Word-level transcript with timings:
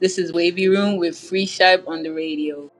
This 0.00 0.16
is 0.16 0.32
Wavy 0.32 0.66
Room 0.66 0.96
with 0.96 1.18
Free 1.18 1.44
Sharp 1.44 1.86
on 1.86 2.02
the 2.02 2.10
radio. 2.10 2.72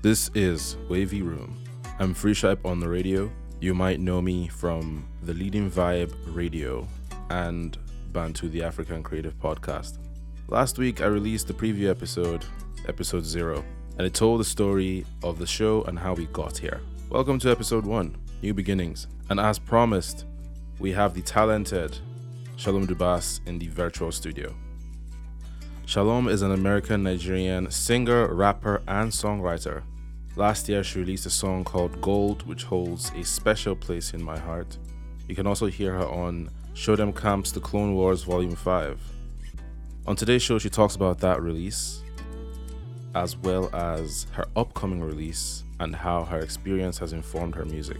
This 0.00 0.30
is 0.34 0.78
Wavy 0.88 1.20
Room. 1.20 1.62
I'm 1.98 2.14
Free 2.14 2.32
Sharp 2.32 2.64
on 2.64 2.80
the 2.80 2.88
radio. 2.88 3.30
You 3.60 3.74
might 3.74 4.00
know 4.00 4.22
me 4.22 4.48
from 4.48 5.06
the 5.24 5.34
Leading 5.34 5.70
Vibe 5.70 6.14
Radio 6.34 6.88
and 7.28 7.76
Bantu 8.14 8.48
the 8.48 8.62
African 8.62 9.02
Creative 9.02 9.38
Podcast. 9.38 9.98
Last 10.48 10.78
week, 10.78 11.02
I 11.02 11.04
released 11.04 11.48
the 11.48 11.52
preview 11.52 11.90
episode, 11.90 12.46
episode 12.88 13.26
zero, 13.26 13.62
and 13.98 14.06
it 14.06 14.14
told 14.14 14.40
the 14.40 14.44
story 14.44 15.04
of 15.22 15.38
the 15.38 15.46
show 15.46 15.82
and 15.82 15.98
how 15.98 16.14
we 16.14 16.24
got 16.28 16.56
here. 16.56 16.80
Welcome 17.10 17.38
to 17.40 17.50
episode 17.50 17.84
one, 17.84 18.16
New 18.40 18.54
Beginnings. 18.54 19.06
And 19.28 19.38
as 19.38 19.58
promised, 19.58 20.24
we 20.80 20.92
have 20.92 21.12
the 21.12 21.20
talented 21.20 21.98
Shalom 22.56 22.86
Dubas 22.86 23.46
in 23.46 23.58
the 23.58 23.68
virtual 23.68 24.10
studio. 24.10 24.54
Shalom 25.84 26.26
is 26.26 26.40
an 26.40 26.52
American 26.52 27.02
Nigerian 27.02 27.70
singer, 27.70 28.32
rapper, 28.32 28.82
and 28.88 29.10
songwriter. 29.12 29.82
Last 30.36 30.70
year, 30.70 30.82
she 30.82 31.00
released 31.00 31.26
a 31.26 31.30
song 31.30 31.64
called 31.64 32.00
Gold, 32.00 32.46
which 32.46 32.64
holds 32.64 33.10
a 33.10 33.22
special 33.22 33.76
place 33.76 34.14
in 34.14 34.22
my 34.22 34.38
heart. 34.38 34.78
You 35.28 35.34
can 35.34 35.46
also 35.46 35.66
hear 35.66 35.92
her 35.92 36.08
on 36.08 36.48
Show 36.72 36.96
Dem 36.96 37.12
Camps 37.12 37.52
The 37.52 37.60
Clone 37.60 37.94
Wars 37.94 38.22
Volume 38.22 38.56
5. 38.56 38.98
On 40.06 40.16
today's 40.16 40.42
show, 40.42 40.58
she 40.58 40.70
talks 40.70 40.94
about 40.94 41.18
that 41.18 41.42
release, 41.42 42.02
as 43.14 43.36
well 43.36 43.68
as 43.74 44.26
her 44.32 44.46
upcoming 44.56 45.02
release 45.02 45.62
and 45.78 45.94
how 45.94 46.24
her 46.24 46.38
experience 46.38 46.96
has 46.98 47.12
informed 47.12 47.54
her 47.54 47.66
music. 47.66 47.98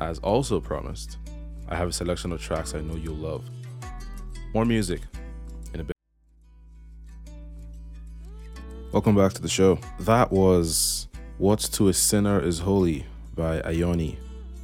As 0.00 0.20
also 0.20 0.60
promised, 0.60 1.18
I 1.68 1.74
have 1.74 1.88
a 1.88 1.92
selection 1.92 2.30
of 2.32 2.40
tracks 2.40 2.74
I 2.74 2.80
know 2.80 2.94
you'll 2.94 3.16
love. 3.16 3.44
More 4.54 4.64
music 4.64 5.00
in 5.74 5.80
a 5.80 5.84
bit. 5.84 5.96
Welcome 8.92 9.16
back 9.16 9.32
to 9.32 9.42
the 9.42 9.48
show. 9.48 9.78
That 10.00 10.30
was 10.30 11.08
What's 11.38 11.68
to 11.70 11.88
a 11.88 11.92
Sinner 11.92 12.40
is 12.40 12.60
Holy 12.60 13.06
by 13.34 13.60
Ayoni. 13.62 14.16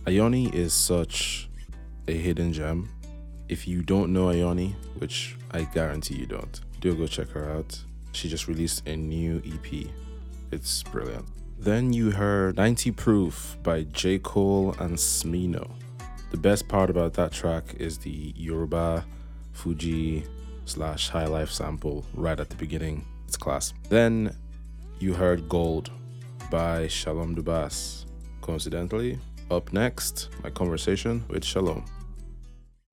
Ayoni 0.06 0.54
is 0.54 0.72
such 0.72 1.48
a 2.08 2.12
hidden 2.12 2.52
gem. 2.52 2.88
If 3.48 3.66
you 3.66 3.82
don't 3.82 4.12
know 4.12 4.26
Ayoni, 4.26 4.74
which 4.98 5.36
I 5.50 5.64
guarantee 5.64 6.14
you 6.14 6.26
don't, 6.26 6.60
do 6.80 6.94
go 6.94 7.06
check 7.06 7.28
her 7.30 7.50
out. 7.50 7.78
She 8.12 8.28
just 8.28 8.46
released 8.46 8.86
a 8.86 8.96
new 8.96 9.42
EP. 9.44 9.88
It's 10.52 10.82
brilliant. 10.84 11.26
Then 11.64 11.94
you 11.94 12.10
heard 12.10 12.58
90 12.58 12.90
Proof 12.90 13.56
by 13.62 13.84
J. 13.84 14.18
Cole 14.18 14.74
and 14.80 14.98
Smino. 14.98 15.70
The 16.30 16.36
best 16.36 16.68
part 16.68 16.90
about 16.90 17.14
that 17.14 17.32
track 17.32 17.76
is 17.78 17.96
the 17.96 18.34
Yoruba 18.36 19.06
Fuji 19.52 20.24
slash 20.66 21.08
High 21.08 21.24
Life 21.24 21.50
sample 21.50 22.04
right 22.12 22.38
at 22.38 22.50
the 22.50 22.56
beginning. 22.56 23.06
It's 23.26 23.38
class. 23.38 23.72
Then 23.88 24.36
you 24.98 25.14
heard 25.14 25.48
Gold 25.48 25.90
by 26.50 26.86
Shalom 26.88 27.34
Dubas. 27.34 28.04
Coincidentally, 28.42 29.18
up 29.50 29.72
next, 29.72 30.28
my 30.42 30.50
conversation 30.50 31.24
with 31.28 31.42
Shalom. 31.46 31.82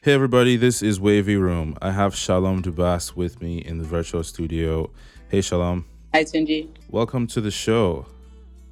Hey 0.02 0.14
everybody, 0.14 0.56
this 0.56 0.82
is 0.82 0.98
Wavy 0.98 1.36
Room. 1.36 1.78
I 1.82 1.92
have 1.92 2.16
Shalom 2.16 2.64
Dubas 2.64 3.18
with 3.18 3.42
me 3.42 3.58
in 3.58 3.80
the 3.80 3.84
virtual 3.84 4.24
studio. 4.24 4.90
Hey 5.28 5.42
Shalom. 5.42 5.84
Hi, 6.14 6.24
Tunji. 6.24 6.70
Welcome 6.90 7.28
to 7.28 7.42
the 7.42 7.52
show. 7.52 8.06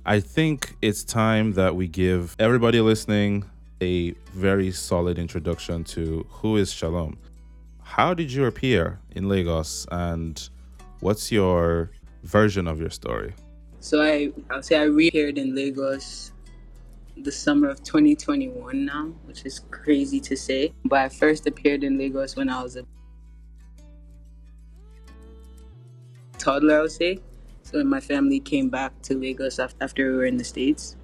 I 0.10 0.20
think 0.20 0.76
it's 0.82 1.04
time 1.04 1.54
that 1.54 1.76
we 1.76 1.88
give 1.88 2.36
everybody 2.40 2.82
listening 2.82 3.46
a 3.80 4.14
very 4.34 4.72
solid 4.72 5.20
introduction 5.20 5.84
to 5.84 6.26
who 6.32 6.58
is 6.58 6.74
Shalom. 6.74 7.20
How 7.84 8.16
did 8.16 8.32
you 8.32 8.46
appear 8.46 9.00
in 9.12 9.30
Lagos 9.30 9.86
and 9.92 10.50
what's 11.02 11.32
your 11.32 11.92
version 12.24 12.68
of 12.68 12.80
your 12.80 12.90
story? 12.90 13.36
So 13.82 14.02
I, 14.02 14.32
I'll 14.50 14.64
say 14.64 14.80
I 14.80 14.86
reappeared 14.86 15.38
in 15.38 15.54
Lagos 15.54 16.32
the 17.16 17.32
summer 17.32 17.70
of 17.70 17.84
2021 17.84 18.84
now, 18.84 19.14
which 19.26 19.46
is 19.46 19.60
crazy 19.70 20.20
to 20.22 20.36
say. 20.36 20.74
But 20.86 21.02
I 21.02 21.10
first 21.10 21.46
appeared 21.46 21.84
in 21.84 22.00
Lagos 22.00 22.36
when 22.36 22.50
I 22.50 22.64
was 22.64 22.78
a 22.78 22.86
toddler, 26.40 26.80
I 26.80 26.82
would 26.82 26.92
say. 26.92 27.20
So 27.72 27.84
my 27.84 28.00
family 28.00 28.40
came 28.40 28.70
back 28.70 29.00
to 29.04 29.16
Lagos 29.16 29.60
after 29.60 30.12
we 30.12 30.18
were 30.18 30.26
in 30.26 30.38
the 30.38 30.44
States. 30.44 30.96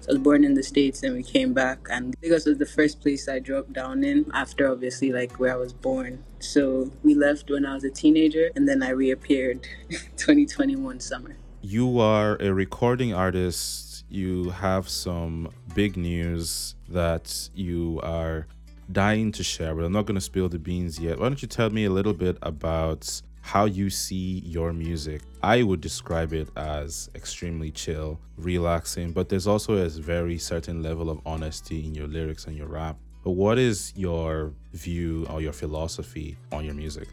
So 0.00 0.10
I 0.10 0.12
was 0.14 0.22
born 0.22 0.44
in 0.44 0.54
the 0.54 0.62
States 0.62 1.02
and 1.02 1.14
we 1.14 1.22
came 1.22 1.52
back 1.52 1.86
and 1.90 2.14
Lagos 2.22 2.46
was 2.46 2.58
the 2.58 2.66
first 2.66 3.00
place 3.00 3.28
I 3.28 3.38
dropped 3.40 3.72
down 3.72 4.04
in 4.04 4.30
after 4.32 4.70
obviously 4.70 5.12
like 5.12 5.38
where 5.38 5.52
I 5.52 5.56
was 5.56 5.72
born. 5.72 6.24
So 6.40 6.90
we 7.02 7.14
left 7.14 7.50
when 7.50 7.66
I 7.66 7.74
was 7.74 7.84
a 7.84 7.90
teenager 7.90 8.50
and 8.56 8.68
then 8.68 8.82
I 8.82 8.90
reappeared 8.90 9.66
2021 10.16 11.00
summer. 11.00 11.36
You 11.60 11.98
are 12.00 12.36
a 12.40 12.52
recording 12.52 13.12
artist 13.12 13.94
you 14.14 14.50
have 14.50 14.88
some 14.88 15.50
big 15.74 15.96
news 15.96 16.76
that 16.88 17.50
you 17.54 18.00
are 18.02 18.46
dying 18.92 19.32
to 19.32 19.42
share, 19.42 19.74
but 19.74 19.84
I'm 19.84 19.92
not 19.92 20.06
going 20.06 20.14
to 20.14 20.20
spill 20.20 20.48
the 20.48 20.58
beans 20.58 21.00
yet. 21.00 21.18
Why 21.18 21.28
don't 21.28 21.42
you 21.42 21.48
tell 21.48 21.70
me 21.70 21.84
a 21.84 21.90
little 21.90 22.14
bit 22.14 22.38
about 22.42 23.22
how 23.44 23.66
you 23.66 23.90
see 23.90 24.40
your 24.46 24.72
music? 24.72 25.20
I 25.42 25.62
would 25.62 25.82
describe 25.82 26.32
it 26.32 26.48
as 26.56 27.10
extremely 27.14 27.70
chill, 27.70 28.18
relaxing, 28.38 29.12
but 29.12 29.28
there's 29.28 29.46
also 29.46 29.74
a 29.76 29.88
very 29.90 30.38
certain 30.38 30.82
level 30.82 31.10
of 31.10 31.20
honesty 31.26 31.86
in 31.86 31.94
your 31.94 32.08
lyrics 32.08 32.46
and 32.46 32.56
your 32.56 32.68
rap. 32.68 32.96
But 33.22 33.32
what 33.32 33.58
is 33.58 33.92
your 33.94 34.54
view 34.72 35.26
or 35.28 35.42
your 35.42 35.52
philosophy 35.52 36.38
on 36.52 36.64
your 36.64 36.72
music? 36.72 37.08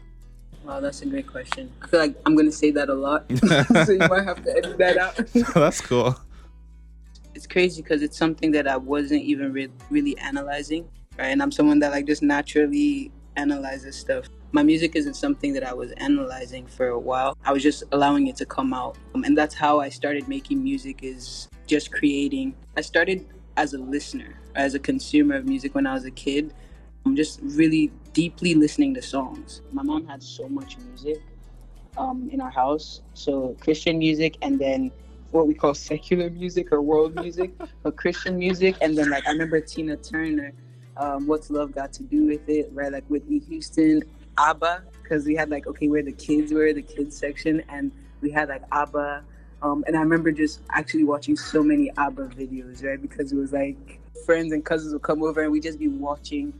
Wow, 0.64 0.80
that's 0.80 1.02
a 1.02 1.06
great 1.06 1.26
question. 1.26 1.70
I 1.82 1.86
feel 1.88 2.00
like 2.00 2.16
I'm 2.24 2.34
gonna 2.34 2.50
say 2.50 2.70
that 2.70 2.88
a 2.88 2.94
lot, 2.94 3.30
so 3.84 3.92
you 3.92 3.98
might 3.98 4.24
have 4.24 4.42
to 4.44 4.56
edit 4.56 4.78
that 4.78 4.96
out. 4.96 5.16
that's 5.54 5.82
cool 5.82 6.16
it's 7.34 7.46
crazy 7.46 7.82
because 7.82 8.02
it's 8.02 8.16
something 8.16 8.52
that 8.52 8.68
I 8.68 8.76
wasn't 8.76 9.22
even 9.22 9.52
re- 9.52 9.68
really 9.90 10.16
analyzing, 10.18 10.88
right? 11.18 11.28
And 11.28 11.42
I'm 11.42 11.50
someone 11.50 11.78
that 11.80 11.90
like 11.90 12.06
just 12.06 12.22
naturally 12.22 13.10
analyzes 13.36 13.96
stuff. 13.96 14.26
My 14.52 14.62
music 14.62 14.96
isn't 14.96 15.14
something 15.14 15.52
that 15.54 15.64
I 15.64 15.72
was 15.72 15.92
analyzing 15.92 16.66
for 16.66 16.88
a 16.88 16.98
while. 16.98 17.36
I 17.44 17.52
was 17.52 17.62
just 17.62 17.84
allowing 17.92 18.26
it 18.26 18.36
to 18.36 18.46
come 18.46 18.74
out, 18.74 18.96
um, 19.14 19.24
and 19.24 19.36
that's 19.36 19.54
how 19.54 19.80
I 19.80 19.88
started 19.88 20.28
making 20.28 20.62
music. 20.62 21.02
Is 21.02 21.48
just 21.66 21.92
creating. 21.92 22.54
I 22.76 22.80
started 22.82 23.26
as 23.56 23.74
a 23.74 23.78
listener, 23.78 24.38
as 24.54 24.74
a 24.74 24.78
consumer 24.78 25.36
of 25.36 25.46
music 25.46 25.74
when 25.74 25.86
I 25.86 25.94
was 25.94 26.04
a 26.04 26.10
kid. 26.10 26.52
I'm 27.04 27.16
just 27.16 27.40
really 27.42 27.90
deeply 28.12 28.54
listening 28.54 28.94
to 28.94 29.02
songs. 29.02 29.62
My 29.72 29.82
mom 29.82 30.06
had 30.06 30.22
so 30.22 30.48
much 30.48 30.76
music 30.78 31.20
um, 31.96 32.28
in 32.32 32.40
our 32.40 32.50
house, 32.50 33.02
so 33.14 33.56
Christian 33.60 33.98
music, 33.98 34.36
and 34.42 34.58
then 34.58 34.92
what 35.30 35.46
we 35.46 35.54
call 35.54 35.74
secular 35.90 36.30
music 36.30 36.72
or 36.72 36.80
world 36.80 37.14
music, 37.14 37.52
but 37.82 37.96
Christian 37.96 38.38
music. 38.38 38.76
And 38.80 38.96
then 38.96 39.10
like 39.10 39.26
I 39.26 39.30
remember 39.30 39.60
Tina 39.60 39.96
Turner, 39.96 40.52
um, 40.96 41.26
"What's 41.26 41.50
Love 41.50 41.72
Got 41.72 41.92
to 41.94 42.02
Do 42.02 42.26
with 42.26 42.48
It?" 42.48 42.70
Right, 42.72 42.92
like 42.92 43.04
Whitney 43.06 43.38
Houston, 43.40 44.02
ABBA, 44.38 44.84
because 45.02 45.26
we 45.26 45.34
had 45.34 45.50
like 45.50 45.66
okay, 45.66 45.88
where 45.88 46.02
the 46.02 46.12
kids 46.12 46.52
were, 46.52 46.72
the 46.72 46.82
kids 46.82 47.16
section, 47.16 47.62
and 47.68 47.92
we 48.20 48.30
had 48.30 48.48
like 48.48 48.62
ABBA. 48.72 49.24
Um, 49.62 49.84
and 49.86 49.96
I 49.96 50.00
remember 50.00 50.32
just 50.32 50.60
actually 50.70 51.04
watching 51.04 51.36
so 51.36 51.62
many 51.62 51.90
ABBA 51.96 52.28
videos, 52.36 52.84
right? 52.84 53.00
Because 53.00 53.32
it 53.32 53.36
was 53.36 53.52
like 53.52 54.00
friends 54.26 54.52
and 54.52 54.64
cousins 54.64 54.92
would 54.92 55.02
come 55.02 55.22
over 55.22 55.42
and 55.42 55.52
we'd 55.52 55.62
just 55.62 55.78
be 55.78 55.88
watching 55.88 56.52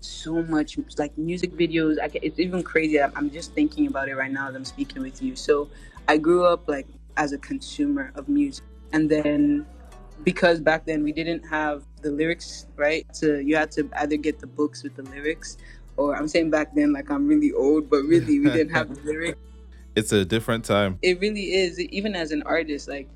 so 0.00 0.42
much 0.42 0.78
like 0.98 1.16
music 1.16 1.52
videos. 1.52 1.96
I, 2.00 2.10
it's 2.14 2.38
even 2.38 2.62
crazy. 2.62 3.00
I'm, 3.00 3.12
I'm 3.16 3.30
just 3.30 3.52
thinking 3.54 3.86
about 3.86 4.08
it 4.08 4.16
right 4.16 4.30
now 4.30 4.48
as 4.48 4.54
I'm 4.54 4.64
speaking 4.64 5.02
with 5.02 5.22
you. 5.22 5.36
So 5.36 5.68
I 6.08 6.18
grew 6.18 6.44
up 6.44 6.68
like 6.68 6.86
as 7.16 7.32
a 7.32 7.38
consumer 7.38 8.12
of 8.14 8.28
music. 8.28 8.64
And 8.92 9.10
then 9.10 9.66
because 10.22 10.60
back 10.60 10.86
then 10.86 11.02
we 11.02 11.12
didn't 11.12 11.42
have 11.42 11.84
the 12.02 12.10
lyrics, 12.10 12.66
right? 12.76 13.06
So 13.12 13.36
you 13.36 13.56
had 13.56 13.70
to 13.72 13.88
either 13.96 14.16
get 14.16 14.38
the 14.38 14.46
books 14.46 14.82
with 14.82 14.94
the 14.96 15.02
lyrics 15.02 15.56
or 15.96 16.16
I'm 16.16 16.28
saying 16.28 16.50
back 16.50 16.74
then 16.74 16.92
like 16.92 17.10
I'm 17.10 17.26
really 17.26 17.52
old, 17.52 17.90
but 17.90 18.02
really 18.04 18.40
we 18.40 18.50
didn't 18.50 18.74
have 18.74 18.94
the 18.94 19.00
lyrics. 19.04 19.38
It's 19.96 20.12
a 20.12 20.24
different 20.24 20.64
time. 20.64 20.98
It 21.02 21.20
really 21.20 21.54
is. 21.54 21.78
Even 21.78 22.14
as 22.14 22.32
an 22.32 22.42
artist, 22.42 22.88
like 22.88 23.08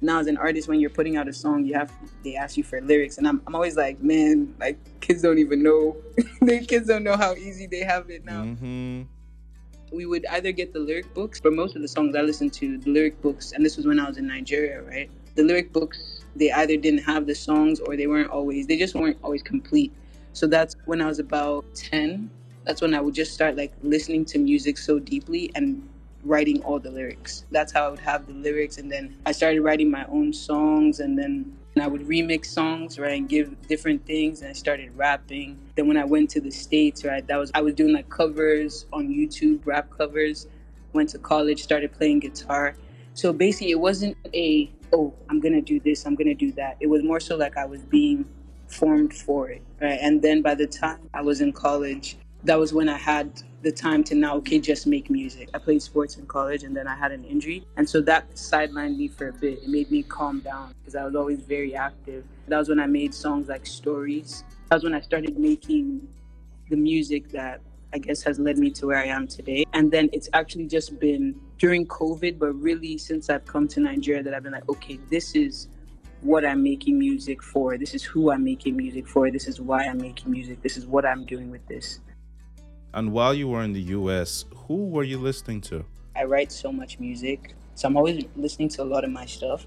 now 0.00 0.18
as 0.18 0.26
an 0.26 0.36
artist 0.36 0.68
when 0.68 0.78
you're 0.78 0.90
putting 0.90 1.16
out 1.16 1.26
a 1.26 1.32
song 1.32 1.64
you 1.64 1.72
have 1.72 1.90
they 2.22 2.36
ask 2.36 2.58
you 2.58 2.62
for 2.62 2.82
lyrics 2.82 3.16
and 3.16 3.26
i'm, 3.26 3.40
I'm 3.46 3.54
always 3.54 3.78
like 3.78 3.98
man 4.02 4.54
like 4.60 4.76
kids 5.00 5.22
don't 5.22 5.38
even 5.38 5.62
know 5.62 5.96
the 6.42 6.66
kids 6.66 6.86
don't 6.86 7.02
know 7.02 7.16
how 7.16 7.32
easy 7.32 7.66
they 7.66 7.80
have 7.80 8.10
it 8.10 8.22
now 8.22 8.42
mm-hmm 8.42 9.04
we 9.92 10.06
would 10.06 10.26
either 10.26 10.52
get 10.52 10.72
the 10.72 10.78
lyric 10.78 11.12
books 11.14 11.40
for 11.40 11.50
most 11.50 11.76
of 11.76 11.82
the 11.82 11.88
songs 11.88 12.14
I 12.16 12.20
listened 12.20 12.52
to, 12.54 12.78
the 12.78 12.90
lyric 12.90 13.20
books, 13.22 13.52
and 13.52 13.64
this 13.64 13.76
was 13.76 13.86
when 13.86 13.98
I 13.98 14.08
was 14.08 14.18
in 14.18 14.26
Nigeria, 14.26 14.82
right? 14.82 15.10
The 15.34 15.42
lyric 15.42 15.72
books, 15.72 16.15
they 16.38 16.52
either 16.52 16.76
didn't 16.76 17.04
have 17.04 17.26
the 17.26 17.34
songs 17.34 17.80
or 17.80 17.96
they 17.96 18.06
weren't 18.06 18.30
always, 18.30 18.66
they 18.66 18.76
just 18.76 18.94
weren't 18.94 19.18
always 19.22 19.42
complete. 19.42 19.92
So 20.32 20.46
that's 20.46 20.76
when 20.84 21.00
I 21.00 21.06
was 21.06 21.18
about 21.18 21.64
10. 21.74 22.30
That's 22.64 22.82
when 22.82 22.94
I 22.94 23.00
would 23.00 23.14
just 23.14 23.32
start 23.32 23.56
like 23.56 23.72
listening 23.82 24.24
to 24.26 24.38
music 24.38 24.76
so 24.76 24.98
deeply 24.98 25.50
and 25.54 25.88
writing 26.24 26.62
all 26.62 26.78
the 26.78 26.90
lyrics. 26.90 27.44
That's 27.50 27.72
how 27.72 27.86
I 27.86 27.88
would 27.90 28.00
have 28.00 28.26
the 28.26 28.32
lyrics. 28.32 28.78
And 28.78 28.90
then 28.90 29.16
I 29.24 29.32
started 29.32 29.62
writing 29.62 29.90
my 29.90 30.04
own 30.06 30.32
songs. 30.32 31.00
And 31.00 31.18
then 31.18 31.56
and 31.74 31.82
I 31.82 31.88
would 31.88 32.02
remix 32.02 32.46
songs, 32.46 32.98
right, 32.98 33.18
and 33.18 33.28
give 33.28 33.68
different 33.68 34.06
things. 34.06 34.40
And 34.40 34.50
I 34.50 34.54
started 34.54 34.96
rapping. 34.96 35.58
Then 35.74 35.86
when 35.86 35.98
I 35.98 36.04
went 36.04 36.30
to 36.30 36.40
the 36.40 36.50
states, 36.50 37.04
right, 37.04 37.26
that 37.26 37.36
was 37.36 37.50
I 37.54 37.60
was 37.60 37.74
doing 37.74 37.92
like 37.92 38.08
covers 38.08 38.86
on 38.92 39.08
YouTube, 39.08 39.60
rap 39.64 39.90
covers. 39.90 40.48
Went 40.92 41.10
to 41.10 41.18
college, 41.18 41.62
started 41.62 41.92
playing 41.92 42.20
guitar. 42.20 42.74
So 43.12 43.32
basically, 43.32 43.70
it 43.70 43.80
wasn't 43.80 44.16
a 44.32 44.70
oh 44.92 45.14
I'm 45.28 45.40
gonna 45.40 45.62
do 45.62 45.80
this, 45.80 46.06
I'm 46.06 46.14
gonna 46.14 46.34
do 46.34 46.52
that. 46.52 46.76
It 46.80 46.88
was 46.88 47.02
more 47.02 47.20
so 47.20 47.36
like 47.36 47.56
I 47.56 47.64
was 47.64 47.82
being 47.82 48.24
formed 48.68 49.14
for 49.14 49.50
it, 49.50 49.62
right. 49.80 49.98
And 50.00 50.22
then 50.22 50.42
by 50.42 50.54
the 50.54 50.66
time 50.66 51.08
I 51.14 51.22
was 51.22 51.40
in 51.40 51.52
college, 51.52 52.16
that 52.44 52.58
was 52.58 52.72
when 52.72 52.88
I 52.88 52.96
had 52.96 53.42
the 53.62 53.72
time 53.72 54.04
to 54.04 54.14
now, 54.14 54.36
okay, 54.36 54.60
just 54.60 54.86
make 54.86 55.10
music. 55.10 55.48
I 55.52 55.58
played 55.58 55.82
sports 55.82 56.16
in 56.16 56.26
college 56.26 56.62
and 56.62 56.76
then 56.76 56.86
I 56.86 56.94
had 56.94 57.10
an 57.10 57.24
injury. 57.24 57.66
And 57.76 57.88
so 57.88 58.00
that 58.02 58.30
sidelined 58.34 58.96
me 58.96 59.08
for 59.08 59.28
a 59.28 59.32
bit. 59.32 59.64
It 59.64 59.68
made 59.68 59.90
me 59.90 60.04
calm 60.04 60.40
down 60.40 60.72
because 60.78 60.94
I 60.94 61.04
was 61.04 61.16
always 61.16 61.40
very 61.40 61.74
active. 61.74 62.24
That 62.46 62.58
was 62.58 62.68
when 62.68 62.78
I 62.78 62.86
made 62.86 63.12
songs 63.12 63.48
like 63.48 63.66
Stories. 63.66 64.44
That 64.68 64.76
was 64.76 64.84
when 64.84 64.94
I 64.94 65.00
started 65.00 65.36
making 65.38 66.06
the 66.70 66.76
music 66.76 67.30
that 67.30 67.60
I 67.92 67.98
guess 67.98 68.22
has 68.22 68.38
led 68.38 68.58
me 68.58 68.70
to 68.72 68.86
where 68.86 68.98
I 68.98 69.06
am 69.06 69.26
today. 69.26 69.64
And 69.72 69.90
then 69.90 70.10
it's 70.12 70.28
actually 70.32 70.66
just 70.66 71.00
been 71.00 71.34
during 71.58 71.86
COVID, 71.86 72.38
but 72.38 72.52
really 72.52 72.98
since 72.98 73.30
I've 73.30 73.44
come 73.44 73.66
to 73.68 73.80
Nigeria 73.80 74.22
that 74.22 74.34
I've 74.34 74.42
been 74.42 74.52
like, 74.52 74.68
okay, 74.68 74.98
this 75.10 75.34
is 75.34 75.68
what 76.20 76.44
I'm 76.44 76.62
making 76.62 76.98
music 76.98 77.42
for. 77.42 77.78
This 77.78 77.94
is 77.94 78.02
who 78.02 78.30
I'm 78.30 78.44
making 78.44 78.76
music 78.76 79.06
for. 79.06 79.30
This 79.30 79.46
is 79.46 79.60
why 79.60 79.84
I'm 79.84 79.98
making 79.98 80.30
music. 80.30 80.62
This 80.62 80.76
is 80.76 80.86
what 80.86 81.04
I'm 81.04 81.24
doing 81.24 81.50
with 81.50 81.66
this. 81.66 82.00
And 82.94 83.12
while 83.12 83.34
you 83.34 83.48
were 83.48 83.62
in 83.62 83.72
the 83.72 83.80
US, 83.80 84.44
who 84.66 84.86
were 84.88 85.04
you 85.04 85.18
listening 85.18 85.60
to? 85.62 85.84
I 86.14 86.24
write 86.24 86.50
so 86.50 86.72
much 86.72 86.98
music, 86.98 87.54
so 87.74 87.88
I'm 87.88 87.96
always 87.96 88.24
listening 88.36 88.70
to 88.70 88.82
a 88.82 88.84
lot 88.84 89.04
of 89.04 89.10
my 89.10 89.26
stuff, 89.26 89.66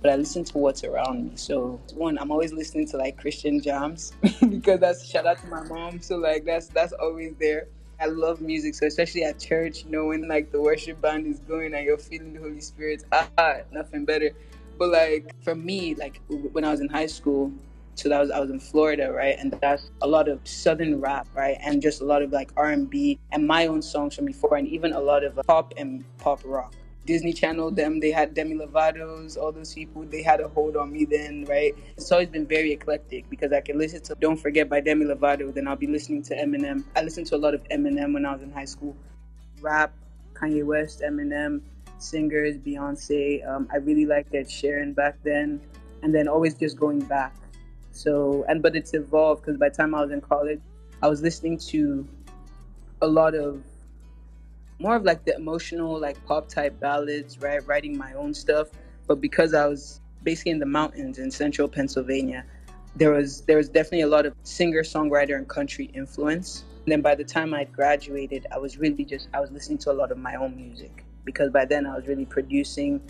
but 0.00 0.10
I 0.10 0.16
listen 0.16 0.44
to 0.44 0.58
what's 0.58 0.82
around 0.82 1.24
me. 1.24 1.32
So 1.36 1.78
one, 1.94 2.18
I'm 2.18 2.30
always 2.30 2.54
listening 2.54 2.88
to 2.88 2.96
like 2.96 3.18
Christian 3.18 3.60
jams 3.60 4.14
because 4.48 4.80
that's 4.80 5.04
shout 5.04 5.26
out 5.26 5.38
to 5.42 5.46
my 5.48 5.62
mom. 5.64 6.00
So 6.00 6.16
like 6.16 6.46
that's 6.46 6.68
that's 6.68 6.94
always 6.94 7.34
there. 7.38 7.68
I 8.00 8.06
love 8.06 8.40
music, 8.40 8.74
so 8.74 8.86
especially 8.86 9.24
at 9.24 9.38
church, 9.38 9.84
knowing 9.84 10.26
like 10.26 10.50
the 10.50 10.60
worship 10.60 11.02
band 11.02 11.26
is 11.26 11.38
going 11.40 11.74
and 11.74 11.84
you're 11.84 11.98
feeling 11.98 12.32
the 12.32 12.40
Holy 12.40 12.60
Spirit. 12.60 13.04
Ah, 13.12 13.58
nothing 13.70 14.06
better. 14.06 14.30
But 14.78 14.88
like 14.88 15.34
for 15.42 15.54
me, 15.54 15.94
like 15.94 16.22
when 16.28 16.64
I 16.64 16.70
was 16.70 16.80
in 16.80 16.88
high 16.88 17.06
school, 17.06 17.52
so 17.96 18.08
that 18.08 18.18
was 18.18 18.30
I 18.30 18.40
was 18.40 18.50
in 18.50 18.58
Florida, 18.58 19.12
right? 19.12 19.36
And 19.38 19.52
that's 19.60 19.90
a 20.00 20.06
lot 20.06 20.28
of 20.28 20.40
southern 20.48 20.98
rap, 21.00 21.28
right? 21.34 21.58
And 21.60 21.82
just 21.82 22.00
a 22.00 22.04
lot 22.04 22.22
of 22.22 22.32
like 22.32 22.50
R&B 22.56 23.18
and 23.32 23.46
my 23.46 23.66
own 23.66 23.82
songs 23.82 24.14
from 24.16 24.24
before, 24.24 24.56
and 24.56 24.66
even 24.66 24.94
a 24.94 25.00
lot 25.00 25.22
of 25.22 25.38
pop 25.46 25.74
and 25.76 26.02
pop 26.16 26.40
rock. 26.44 26.74
Disney 27.10 27.32
Channel, 27.32 27.70
them, 27.72 28.00
they 28.00 28.10
had 28.10 28.34
Demi 28.34 28.54
Lovato's, 28.54 29.36
all 29.36 29.52
those 29.52 29.74
people, 29.74 30.04
they 30.04 30.22
had 30.22 30.40
a 30.40 30.48
hold 30.48 30.76
on 30.76 30.92
me 30.92 31.04
then, 31.04 31.44
right? 31.48 31.74
It's 31.96 32.12
always 32.12 32.28
been 32.28 32.46
very 32.46 32.72
eclectic 32.72 33.28
because 33.28 33.52
I 33.52 33.60
can 33.60 33.78
listen 33.78 34.00
to 34.02 34.14
Don't 34.20 34.36
Forget 34.36 34.68
by 34.68 34.80
Demi 34.80 35.06
Lovato, 35.06 35.52
then 35.52 35.66
I'll 35.66 35.76
be 35.76 35.88
listening 35.88 36.22
to 36.24 36.36
Eminem. 36.36 36.84
I 36.94 37.02
listened 37.02 37.26
to 37.28 37.36
a 37.36 37.42
lot 37.44 37.54
of 37.54 37.62
Eminem 37.64 38.14
when 38.14 38.24
I 38.24 38.32
was 38.32 38.42
in 38.42 38.52
high 38.52 38.64
school. 38.64 38.96
Rap, 39.60 39.92
Kanye 40.34 40.64
West, 40.64 41.00
Eminem, 41.00 41.60
singers, 41.98 42.56
Beyonce. 42.56 43.46
Um, 43.48 43.68
I 43.72 43.78
really 43.78 44.06
liked 44.06 44.34
Ed 44.34 44.46
Sheeran 44.46 44.94
back 44.94 45.16
then. 45.24 45.60
And 46.02 46.14
then 46.14 46.28
always 46.28 46.54
just 46.54 46.78
going 46.78 47.00
back 47.00 47.34
so, 47.92 48.44
and 48.48 48.62
but 48.62 48.76
it's 48.76 48.94
evolved 48.94 49.42
because 49.42 49.58
by 49.58 49.68
the 49.68 49.74
time 49.74 49.94
I 49.94 50.02
was 50.02 50.10
in 50.10 50.20
college, 50.20 50.60
I 51.02 51.08
was 51.08 51.22
listening 51.22 51.58
to 51.70 52.06
a 53.02 53.06
lot 53.06 53.34
of 53.34 53.62
more 54.80 54.96
of 54.96 55.04
like 55.04 55.24
the 55.24 55.36
emotional, 55.36 56.00
like 56.00 56.24
pop 56.26 56.48
type 56.48 56.80
ballads, 56.80 57.38
right? 57.38 57.64
Writing 57.66 57.96
my 57.96 58.14
own 58.14 58.32
stuff. 58.32 58.68
But 59.06 59.20
because 59.20 59.54
I 59.54 59.66
was 59.66 60.00
basically 60.22 60.52
in 60.52 60.58
the 60.58 60.66
mountains 60.66 61.18
in 61.18 61.30
central 61.30 61.68
Pennsylvania, 61.68 62.44
there 62.96 63.12
was 63.12 63.42
there 63.42 63.58
was 63.58 63.68
definitely 63.68 64.00
a 64.00 64.08
lot 64.08 64.26
of 64.26 64.34
singer 64.42 64.82
songwriter 64.82 65.36
and 65.36 65.46
country 65.48 65.90
influence. 65.94 66.64
And 66.84 66.92
then 66.92 67.02
by 67.02 67.14
the 67.14 67.24
time 67.24 67.52
I 67.52 67.64
graduated, 67.64 68.46
I 68.50 68.58
was 68.58 68.78
really 68.78 69.04
just 69.04 69.28
I 69.34 69.40
was 69.40 69.50
listening 69.50 69.78
to 69.78 69.92
a 69.92 69.92
lot 69.92 70.10
of 70.10 70.18
my 70.18 70.36
own 70.36 70.56
music 70.56 71.04
because 71.24 71.50
by 71.50 71.66
then 71.66 71.86
I 71.86 71.94
was 71.94 72.06
really 72.06 72.24
producing. 72.24 73.02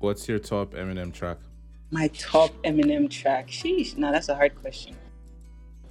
What's 0.00 0.28
your 0.28 0.40
top 0.40 0.72
Eminem 0.72 1.12
track? 1.12 1.38
My 1.90 2.08
top 2.08 2.50
Eminem 2.64 3.08
track. 3.08 3.46
Sheesh. 3.48 3.96
Now 3.96 4.10
that's 4.10 4.28
a 4.28 4.34
hard 4.34 4.60
question. 4.60 4.96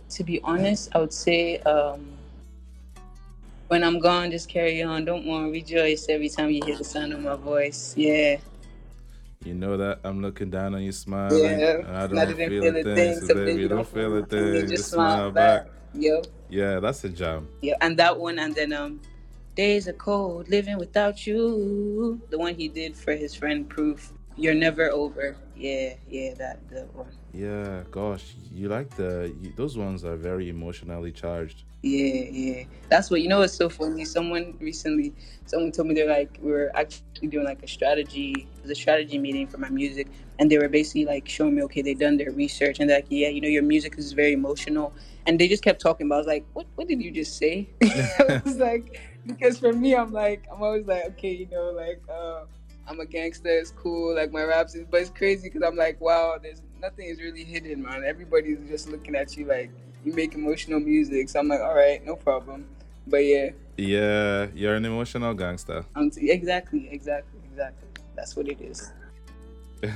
To 0.10 0.24
be 0.24 0.42
honest, 0.44 0.90
I 0.94 1.00
would 1.00 1.14
say 1.14 1.60
um, 1.60 2.17
when 3.68 3.84
I'm 3.84 4.00
gone, 4.00 4.32
just 4.32 4.50
carry 4.50 4.82
on. 4.82 5.06
Don't 5.06 5.26
want 5.26 5.48
to 5.48 5.52
rejoice 5.52 6.08
every 6.10 6.30
time 6.30 6.50
you 6.50 6.62
hear 6.66 6.78
the 6.78 6.84
sound 6.84 7.14
of 7.14 7.22
my 7.22 7.36
voice. 7.36 7.94
Yeah. 7.98 8.38
You 9.44 9.54
know 9.54 9.78
that 9.78 10.00
I'm 10.04 10.22
looking 10.22 10.50
down 10.50 10.76
on 10.76 10.82
you 10.82 10.92
smiling. 10.92 11.60
Yeah. 11.60 11.82
I 11.88 12.08
don't 12.08 12.36
feel, 12.36 12.50
feel 12.50 12.78
a 12.78 12.84
thing. 12.84 13.16
So 13.22 13.34
baby, 13.36 13.62
you 13.62 13.68
don't 13.68 13.88
feel 13.88 14.18
a 14.18 14.26
thing. 14.26 14.54
Just, 14.54 14.74
just 14.74 14.92
smile 14.92 15.32
back. 15.32 15.66
back. 15.66 15.74
Yo. 15.94 16.22
Yeah, 16.50 16.80
that's 16.80 17.04
a 17.04 17.10
jam. 17.10 17.48
Yeah, 17.62 17.76
and 17.82 17.98
that 17.98 18.18
one, 18.18 18.40
and 18.40 18.56
then 18.56 18.74
um, 18.74 19.02
days 19.56 19.88
are 19.88 19.94
cold, 19.94 20.50
living 20.50 20.78
without 20.78 21.26
you. 21.28 22.22
The 22.30 22.38
one 22.38 22.56
he 22.56 22.68
did 22.68 22.96
for 22.96 23.14
his 23.14 23.36
friend 23.36 23.68
Proof. 23.68 24.14
You're 24.36 24.54
never 24.54 24.90
over. 24.92 25.36
Yeah, 25.56 25.96
yeah, 26.10 26.36
that 26.36 26.70
that 26.70 26.94
one. 26.94 27.12
Yeah, 27.34 27.84
gosh, 27.90 28.36
you 28.52 28.70
like 28.70 28.90
the 28.92 29.34
you, 29.42 29.52
those 29.56 29.78
ones 29.78 30.06
are 30.06 30.16
very 30.16 30.50
emotionally 30.50 31.12
charged. 31.12 31.64
Yeah, 31.82 32.24
yeah. 32.32 32.64
That's 32.90 33.10
what 33.10 33.22
you 33.22 33.30
know. 33.30 33.42
It's 33.42 33.56
so 33.56 33.70
funny. 33.70 34.04
Someone 34.06 34.56
recently, 34.60 35.14
someone 35.46 35.72
told 35.72 35.88
me 35.88 35.96
they're 35.96 36.10
like 36.10 36.38
we 36.42 36.52
are 36.52 36.72
actually 36.76 37.30
doing 37.30 37.46
like 37.46 37.64
a 37.64 37.68
strategy, 37.68 38.48
it 38.58 38.62
was 38.64 38.72
a 38.72 38.76
strategy 38.76 39.18
meeting 39.18 39.48
for 39.48 39.58
my 39.60 39.70
music, 39.70 40.08
and 40.40 40.52
they 40.52 40.58
were 40.58 40.68
basically 40.68 41.06
like 41.06 41.30
showing 41.30 41.56
me, 41.56 41.64
okay, 41.64 41.82
they've 41.82 42.00
done 42.00 42.18
their 42.18 42.32
research, 42.32 42.80
and 42.80 42.90
they're 42.90 42.98
like, 42.98 43.08
yeah, 43.10 43.30
you 43.30 43.40
know, 43.42 43.48
your 43.48 43.64
music 43.64 43.96
is 43.98 44.12
very 44.14 44.34
emotional, 44.34 44.94
and 45.26 45.40
they 45.40 45.48
just 45.48 45.64
kept 45.64 45.82
talking 45.82 46.08
about. 46.08 46.16
I 46.16 46.20
was 46.20 46.28
like, 46.28 46.46
what, 46.54 46.68
what 46.76 46.88
did 46.90 47.02
you 47.02 47.12
just 47.12 47.38
say? 47.38 47.70
I 47.84 48.42
was 48.44 48.58
like, 48.58 49.00
because 49.26 49.58
for 49.60 49.72
me, 49.72 49.96
I'm 49.96 50.12
like, 50.12 50.48
I'm 50.54 50.62
always 50.62 50.86
like, 50.88 51.06
okay, 51.12 51.34
you 51.34 51.48
know, 51.50 51.72
like. 51.72 52.02
uh 52.12 52.46
I'm 52.90 53.00
a 53.02 53.06
gangster. 53.06 53.50
It's 53.50 53.72
cool. 53.72 54.16
Like 54.16 54.32
my 54.32 54.44
raps 54.44 54.74
is, 54.74 54.86
but 54.90 55.02
it's 55.02 55.10
crazy 55.12 55.50
because 55.50 55.62
I'm 55.68 55.76
like, 55.76 56.02
wow, 56.02 56.38
there's 56.42 56.62
nothing 56.82 57.08
is 57.08 57.20
really 57.22 57.44
hidden, 57.44 57.84
man. 57.84 58.04
Everybody's 58.06 58.60
just 58.70 58.90
looking 58.90 59.16
at 59.16 59.38
you 59.38 59.46
like 59.46 59.72
you 60.08 60.14
make 60.14 60.34
emotional 60.34 60.80
music. 60.80 61.28
So 61.28 61.40
I'm 61.40 61.50
like, 61.50 61.60
all 61.60 61.76
right, 61.76 62.04
no 62.06 62.16
problem. 62.16 62.66
But 63.06 63.26
yeah. 63.26 63.50
Yeah, 63.76 64.48
you're 64.56 64.76
an 64.76 64.86
emotional 64.86 65.34
gangster. 65.34 65.86
Um, 65.96 66.10
exactly, 66.16 66.88
exactly, 66.90 67.40
exactly. 67.52 67.90
That's 68.16 68.36
what 68.36 68.48
it 68.48 68.60
is. 68.62 68.94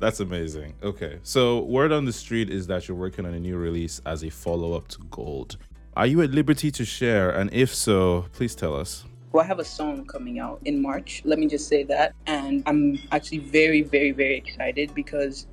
That's 0.00 0.18
amazing. 0.20 0.74
Okay, 0.82 1.20
so 1.22 1.60
word 1.60 1.92
on 1.92 2.04
the 2.04 2.12
street 2.12 2.50
is 2.50 2.66
that 2.66 2.88
you're 2.88 2.96
working 2.96 3.24
on 3.24 3.32
a 3.32 3.40
new 3.40 3.56
release 3.56 4.02
as 4.04 4.24
a 4.24 4.28
follow 4.28 4.74
up 4.74 4.88
to 4.88 4.98
Gold. 5.10 5.56
Are 5.96 6.06
you 6.06 6.20
at 6.22 6.32
liberty 6.32 6.72
to 6.72 6.84
share? 6.84 7.30
And 7.30 7.54
if 7.54 7.72
so, 7.72 8.26
please 8.32 8.56
tell 8.56 8.74
us. 8.74 9.04
Well, 9.30 9.44
I 9.44 9.46
have 9.46 9.60
a 9.60 9.64
song 9.64 10.04
coming 10.04 10.40
out 10.40 10.60
in 10.64 10.82
March. 10.82 11.22
Let 11.24 11.38
me 11.38 11.46
just 11.46 11.68
say 11.68 11.84
that. 11.84 12.14
And 12.26 12.64
I'm 12.66 12.98
actually 13.12 13.38
very, 13.38 13.82
very, 13.82 14.10
very 14.10 14.36
excited 14.36 14.94
because 14.94 15.46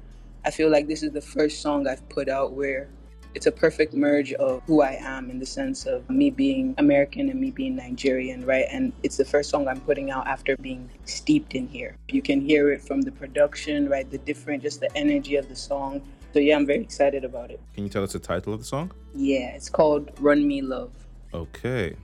I 0.44 0.50
feel 0.50 0.70
like 0.70 0.88
this 0.88 1.04
is 1.04 1.12
the 1.12 1.22
first 1.22 1.62
song 1.62 1.88
I've 1.88 2.08
put 2.10 2.28
out 2.28 2.54
where 2.54 2.90
it's 3.34 3.46
a 3.46 3.52
perfect 3.52 3.94
merge 3.94 4.34
of 4.34 4.62
who 4.68 4.82
I 4.82 4.98
am 5.00 5.30
in 5.30 5.40
the 5.40 5.46
sense 5.46 5.86
of 5.86 6.10
me 6.10 6.30
being 6.30 6.76
American 6.78 7.30
and 7.30 7.40
me 7.40 7.52
being 7.52 7.76
Nigerian, 7.76 8.46
right? 8.46 8.66
And 8.70 8.94
it's 9.04 9.18
the 9.18 9.26
first 9.26 9.50
song 9.50 9.68
I'm 9.68 9.82
putting 9.82 10.12
out 10.12 10.28
after 10.28 10.58
being 10.58 10.90
steeped 11.06 11.56
in 11.56 11.68
here. 11.68 11.96
You 12.10 12.22
can 12.22 12.42
hear 12.42 12.72
it 12.72 12.82
from 12.82 13.02
the 13.02 13.12
production, 13.12 13.90
right? 13.90 14.10
The 14.10 14.18
different, 14.18 14.64
just 14.64 14.80
the 14.80 14.96
energy 14.98 15.36
of 15.36 15.48
the 15.48 15.56
song. 15.56 16.02
So 16.34 16.40
yeah, 16.40 16.56
I'm 16.56 16.66
very 16.66 16.82
excited 16.82 17.24
about 17.24 17.52
it. 17.52 17.60
Can 17.74 17.84
you 17.84 17.90
tell 17.90 18.04
us 18.04 18.14
the 18.14 18.20
title 18.20 18.54
of 18.54 18.60
the 18.60 18.66
song? 18.66 18.92
Yeah, 19.14 19.56
it's 19.56 19.70
called 19.70 20.12
Run 20.20 20.48
Me 20.48 20.62
Love. 20.62 20.92
Okay. 21.34 21.96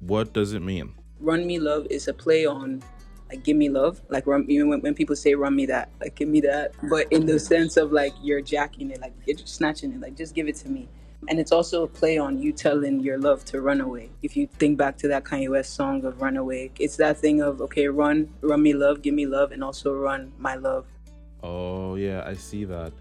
What 0.00 0.32
does 0.32 0.52
it 0.52 0.62
mean? 0.62 0.94
Run 1.20 1.46
Me 1.46 1.58
Love 1.58 1.86
is 1.90 2.08
a 2.08 2.14
play 2.14 2.46
on 2.46 2.82
like 3.32 3.42
give 3.44 3.56
me 3.56 3.70
love 3.70 4.00
like 4.10 4.26
run 4.26 4.44
know, 4.46 4.66
when, 4.66 4.80
when 4.82 4.94
people 4.94 5.16
say 5.16 5.34
run 5.34 5.56
me 5.56 5.64
that 5.66 5.88
like 6.00 6.14
give 6.14 6.28
me 6.28 6.40
that. 6.42 6.72
But 6.90 7.10
in 7.10 7.24
the 7.24 7.38
sense 7.38 7.76
of 7.78 7.90
like 7.90 8.12
you're 8.22 8.42
jacking 8.42 8.90
it 8.90 9.00
like 9.00 9.14
you're 9.26 9.38
snatching 9.38 9.92
it 9.92 10.00
like 10.00 10.16
just 10.16 10.34
give 10.34 10.48
it 10.48 10.56
to 10.56 10.68
me. 10.68 10.88
And 11.28 11.38
it's 11.38 11.52
also 11.52 11.84
a 11.84 11.86
play 11.86 12.18
on 12.18 12.38
you 12.42 12.52
telling 12.52 13.00
your 13.00 13.16
love 13.16 13.44
to 13.46 13.60
run 13.62 13.80
away 13.80 14.10
if 14.22 14.36
you 14.36 14.46
think 14.46 14.76
back 14.76 14.98
to 14.98 15.08
that 15.08 15.24
kanye 15.24 15.48
west 15.48 15.74
song 15.74 16.04
of 16.04 16.20
runaway 16.20 16.70
it's 16.80 16.96
that 16.96 17.16
thing 17.16 17.40
of 17.40 17.60
okay 17.62 17.86
run 17.86 18.28
run 18.40 18.60
me 18.60 18.74
love 18.74 19.02
give 19.02 19.14
me 19.14 19.24
love 19.24 19.52
and 19.52 19.64
also 19.64 19.94
run 19.94 20.32
my 20.38 20.56
love. 20.56 20.84
Oh 21.42 21.94
yeah 21.94 22.22
i 22.26 22.34
see 22.34 22.64
that. 22.64 22.92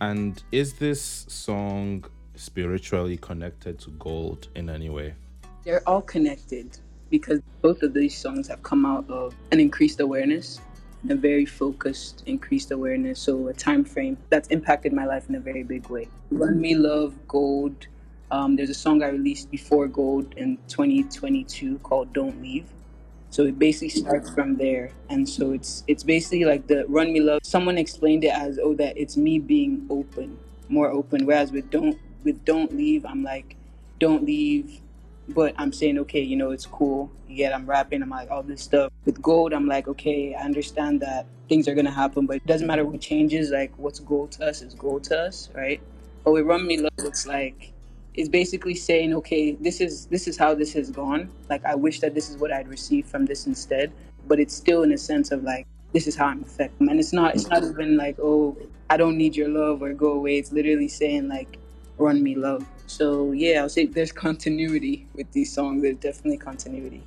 And 0.00 0.42
is 0.50 0.74
this 0.74 1.00
song 1.28 2.04
spiritually 2.34 3.16
connected 3.16 3.78
to 3.84 3.90
gold 3.92 4.48
in 4.56 4.68
any 4.68 4.90
way? 4.90 5.14
They're 5.64 5.88
all 5.88 6.02
connected 6.02 6.78
because 7.10 7.40
both 7.62 7.82
of 7.82 7.94
these 7.94 8.16
songs 8.16 8.48
have 8.48 8.62
come 8.62 8.86
out 8.86 9.08
of 9.10 9.34
an 9.52 9.60
increased 9.60 10.00
awareness 10.00 10.60
a 11.10 11.14
very 11.14 11.46
focused 11.46 12.22
increased 12.26 12.72
awareness 12.72 13.20
so 13.20 13.48
a 13.48 13.52
time 13.54 13.84
frame 13.84 14.16
that's 14.30 14.48
impacted 14.48 14.92
my 14.92 15.06
life 15.06 15.28
in 15.28 15.36
a 15.36 15.40
very 15.40 15.62
big 15.62 15.88
way 15.88 16.08
run 16.30 16.60
me 16.60 16.74
love 16.74 17.14
gold 17.28 17.86
um, 18.32 18.56
there's 18.56 18.70
a 18.70 18.74
song 18.74 19.02
i 19.02 19.08
released 19.08 19.50
before 19.50 19.86
gold 19.86 20.34
in 20.36 20.58
2022 20.68 21.78
called 21.80 22.12
don't 22.12 22.42
leave 22.42 22.66
So 23.30 23.44
it 23.44 23.58
basically 23.58 23.90
starts 23.90 24.30
from 24.30 24.56
there. 24.56 24.90
And 25.10 25.28
so 25.28 25.52
it's 25.52 25.84
it's 25.86 26.02
basically 26.02 26.44
like 26.44 26.66
the 26.66 26.86
Run 26.88 27.12
Me 27.12 27.20
Love. 27.20 27.40
Someone 27.44 27.78
explained 27.78 28.24
it 28.24 28.32
as 28.32 28.58
oh 28.62 28.74
that 28.76 28.96
it's 28.96 29.16
me 29.16 29.38
being 29.38 29.86
open, 29.90 30.38
more 30.68 30.90
open. 30.90 31.26
Whereas 31.26 31.52
with 31.52 31.70
Don't 31.70 31.98
with 32.24 32.44
Don't 32.44 32.74
Leave, 32.74 33.04
I'm 33.04 33.22
like, 33.22 33.56
don't 34.00 34.24
leave. 34.24 34.80
But 35.28 35.54
I'm 35.58 35.72
saying, 35.72 35.98
okay, 36.00 36.20
you 36.20 36.36
know, 36.36 36.50
it's 36.50 36.66
cool. 36.66 37.10
Yet 37.28 37.54
I'm 37.54 37.66
rapping, 37.66 38.02
I'm 38.02 38.10
like 38.10 38.30
all 38.30 38.42
this 38.42 38.62
stuff. 38.62 38.92
With 39.04 39.20
gold, 39.20 39.52
I'm 39.52 39.66
like, 39.66 39.88
okay, 39.88 40.34
I 40.34 40.42
understand 40.44 41.00
that 41.00 41.26
things 41.48 41.68
are 41.68 41.74
gonna 41.74 41.90
happen, 41.90 42.26
but 42.26 42.36
it 42.36 42.46
doesn't 42.46 42.66
matter 42.66 42.84
what 42.84 43.00
changes, 43.00 43.50
like 43.50 43.76
what's 43.76 43.98
gold 44.00 44.32
to 44.32 44.46
us 44.46 44.62
is 44.62 44.74
gold 44.74 45.04
to 45.04 45.18
us, 45.18 45.50
right? 45.54 45.80
But 46.24 46.32
with 46.32 46.46
Run 46.46 46.66
Me 46.66 46.78
Love, 46.78 46.92
it's 46.98 47.26
like 47.26 47.72
it's 48.14 48.28
basically 48.28 48.74
saying, 48.74 49.14
okay, 49.14 49.52
this 49.52 49.80
is 49.80 50.06
this 50.06 50.26
is 50.26 50.36
how 50.36 50.54
this 50.54 50.72
has 50.72 50.90
gone. 50.90 51.30
Like 51.48 51.64
I 51.64 51.74
wish 51.74 52.00
that 52.00 52.14
this 52.14 52.30
is 52.30 52.36
what 52.38 52.52
I'd 52.52 52.68
received 52.68 53.08
from 53.08 53.26
this 53.26 53.46
instead. 53.46 53.92
But 54.26 54.40
it's 54.40 54.54
still 54.54 54.82
in 54.82 54.92
a 54.92 54.98
sense 54.98 55.30
of 55.30 55.44
like 55.44 55.66
this 55.92 56.06
is 56.06 56.16
how 56.16 56.26
I'm 56.26 56.42
affected. 56.42 56.88
And 56.88 56.98
it's 56.98 57.12
not 57.12 57.34
it's 57.34 57.48
not 57.48 57.62
even 57.62 57.96
like, 57.96 58.18
oh, 58.20 58.56
I 58.90 58.96
don't 58.96 59.16
need 59.16 59.36
your 59.36 59.48
love 59.48 59.82
or 59.82 59.92
go 59.92 60.12
away. 60.12 60.38
It's 60.38 60.52
literally 60.52 60.88
saying 60.88 61.28
like 61.28 61.58
run 61.98 62.22
me 62.22 62.34
love. 62.34 62.66
So 62.86 63.32
yeah, 63.32 63.60
I'll 63.62 63.68
say 63.68 63.86
there's 63.86 64.12
continuity 64.12 65.06
with 65.14 65.30
these 65.32 65.52
songs. 65.52 65.82
There's 65.82 65.96
definitely 65.96 66.38
continuity. 66.38 67.02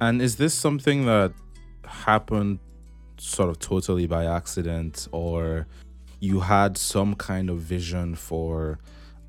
And 0.00 0.20
is 0.20 0.36
this 0.36 0.52
something 0.52 1.06
that 1.06 1.32
happened 1.84 2.58
sort 3.18 3.50
of 3.50 3.60
totally 3.60 4.06
by 4.08 4.24
accident, 4.26 5.06
or 5.12 5.68
you 6.18 6.40
had 6.40 6.76
some 6.76 7.14
kind 7.14 7.48
of 7.48 7.58
vision 7.58 8.16
for, 8.16 8.80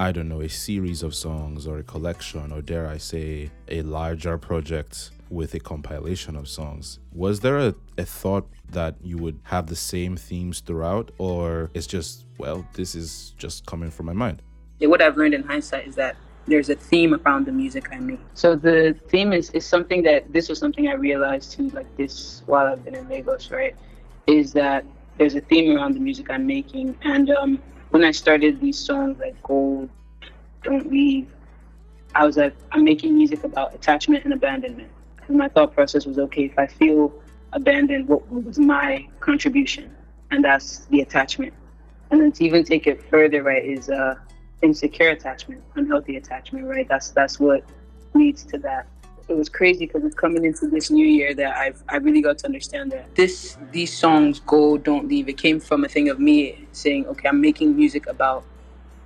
I 0.03 0.12
don't 0.12 0.27
know, 0.27 0.41
a 0.41 0.50
series 0.50 1.01
of 1.01 1.15
songs 1.15 1.65
or 1.65 1.77
a 1.77 1.83
collection, 1.83 2.51
or 2.51 2.62
dare 2.62 2.88
I 2.88 2.98
say, 2.98 3.51
a 3.69 3.83
larger 3.83 4.38
project 4.38 5.12
with 5.29 5.53
a 5.53 5.62
compilation 5.62 6.36
of 6.36 6.50
songs? 6.50 7.00
Was 7.13 7.39
there 7.39 7.57
a, 7.57 7.74
a 7.98 8.03
thought 8.03 8.45
that 8.69 8.95
you 9.01 9.17
would 9.17 9.39
have 9.43 9.67
the 9.67 9.77
same 9.77 10.17
themes 10.17 10.60
throughout, 10.60 11.12
or 11.19 11.72
it's 11.74 11.88
just, 11.88 12.25
well, 12.38 12.67
this 12.74 12.95
is 12.95 13.33
just 13.38 13.65
coming 13.65 13.91
from 13.91 14.07
my 14.07 14.12
mind? 14.12 14.41
Yeah, 14.79 14.89
what 14.89 15.01
I've 15.01 15.15
learned 15.15 15.36
in 15.36 15.43
hindsight 15.43 15.88
is 15.88 15.95
that 15.95 16.17
there's 16.48 16.69
a 16.69 16.75
theme 16.75 17.13
around 17.13 17.45
the 17.45 17.53
music 17.53 17.88
I 17.93 18.00
make. 18.00 18.19
So 18.33 18.57
the 18.57 19.00
theme 19.07 19.31
is, 19.31 19.51
is 19.51 19.65
something 19.65 20.03
that 20.03 20.33
this 20.33 20.50
was 20.50 20.60
something 20.60 20.89
I 20.89 20.95
realized 20.95 21.53
too, 21.53 21.69
like 21.69 21.88
this 21.95 22.43
while 22.45 22.67
I've 22.67 22.83
been 22.83 22.95
in 22.95 23.07
Lagos, 23.07 23.51
right? 23.51 23.74
Is 24.27 24.51
that 24.51 24.83
there's 25.17 25.36
a 25.36 25.41
theme 25.41 25.77
around 25.77 25.93
the 25.93 26.01
music 26.01 26.29
I'm 26.29 26.45
making. 26.45 26.98
And 27.03 27.29
um, 27.29 27.62
when 27.93 28.03
I 28.03 28.09
started 28.09 28.59
these 28.59 28.79
songs 28.79 29.19
like 29.19 29.41
Gold, 29.43 29.88
Don't 30.63 30.89
Leave, 30.89 31.27
I 32.15 32.25
was 32.25 32.38
like, 32.38 32.55
I'm 32.71 32.83
making 32.83 33.15
music 33.15 33.43
about 33.43 33.75
attachment 33.75 34.23
and 34.23 34.33
abandonment. 34.33 34.89
And 35.27 35.38
my 35.38 35.47
thought 35.47 35.75
process 35.75 36.07
was 36.07 36.17
okay, 36.17 36.45
if 36.45 36.57
I 36.57 36.65
feel 36.65 37.13
abandoned, 37.51 38.07
what, 38.07 38.27
what 38.29 38.45
was 38.45 38.57
my 38.57 39.07
contribution? 39.19 39.95
And 40.31 40.43
that's 40.43 40.85
the 40.88 41.01
attachment. 41.01 41.53
And 42.09 42.19
then 42.19 42.31
to 42.31 42.43
even 42.43 42.63
take 42.63 42.88
it 42.88 43.07
further, 43.12 43.43
right, 43.43 43.63
is 43.63 43.91
uh, 43.91 44.15
insecure 44.63 45.09
attachment, 45.09 45.62
unhealthy 45.75 46.17
attachment, 46.17 46.65
right? 46.65 46.88
That's 46.89 47.12
that's 47.12 47.39
what 47.39 47.63
leads 48.15 48.43
to 48.45 48.57
that. 48.59 48.88
It 49.27 49.38
was 49.38 49.50
crazy 49.50 49.86
because 49.86 50.03
it's 50.03 50.15
coming 50.15 50.44
into 50.44 50.68
this 50.68 50.92
new 50.92 51.06
year 51.06 51.34
that 51.34 51.56
I've 51.56 51.82
I 51.88 51.98
really 51.98 52.22
got 52.22 52.38
to 52.39 52.46
understand 52.46 52.92
that 52.92 53.15
this 53.15 53.58
these 53.72 53.96
songs 53.96 54.39
go 54.42 54.77
don't 54.77 55.08
leave. 55.08 55.30
It 55.30 55.38
came 55.38 55.60
from 55.60 55.86
a 55.86 55.88
thing 55.88 56.10
of 56.10 56.20
me 56.20 56.68
saying, 56.72 57.08
okay, 57.08 57.30
I'm 57.30 57.39
making 57.42 57.75
music 57.75 58.08
about 58.08 58.44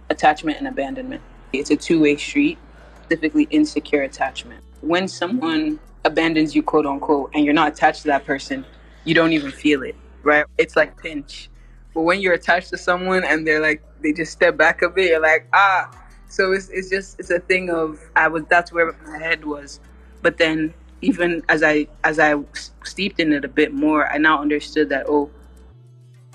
attachment 0.09 0.57
and 0.57 0.67
abandonment. 0.67 1.21
It's 1.53 1.69
a 1.69 1.75
two 1.75 2.01
way 2.01 2.17
street, 2.17 2.57
specifically 3.03 3.47
insecure 3.51 4.01
attachment. 4.01 4.63
When 4.81 5.07
someone 5.07 5.79
abandons 6.03 6.55
you, 6.55 6.63
quote 6.63 6.85
unquote, 6.85 7.31
and 7.33 7.45
you're 7.45 7.53
not 7.53 7.69
attached 7.69 8.01
to 8.01 8.07
that 8.07 8.25
person, 8.25 8.65
you 9.03 9.13
don't 9.13 9.33
even 9.33 9.51
feel 9.51 9.83
it, 9.83 9.95
right? 10.23 10.45
It's 10.57 10.75
like 10.75 10.97
pinch. 10.97 11.49
But 11.93 12.01
when 12.01 12.21
you're 12.21 12.33
attached 12.33 12.69
to 12.71 12.77
someone 12.77 13.23
and 13.23 13.45
they're 13.45 13.61
like 13.61 13.83
they 14.01 14.13
just 14.13 14.31
step 14.31 14.57
back 14.57 14.81
a 14.81 14.89
bit. 14.89 15.09
You're 15.09 15.21
like, 15.21 15.47
ah. 15.53 15.89
So 16.29 16.51
it's 16.51 16.69
it's 16.69 16.89
just 16.89 17.19
it's 17.19 17.29
a 17.31 17.39
thing 17.39 17.69
of 17.69 17.99
I 18.15 18.27
was 18.27 18.43
that's 18.49 18.71
where 18.71 18.91
my 19.05 19.17
head 19.17 19.45
was, 19.45 19.79
but 20.21 20.37
then 20.37 20.73
even 21.01 21.43
as 21.49 21.63
I 21.63 21.87
as 22.03 22.19
I 22.19 22.35
steeped 22.83 23.19
in 23.19 23.31
it 23.33 23.45
a 23.45 23.47
bit 23.47 23.73
more, 23.73 24.11
I 24.11 24.17
now 24.17 24.41
understood 24.41 24.89
that 24.89 25.05
oh, 25.07 25.29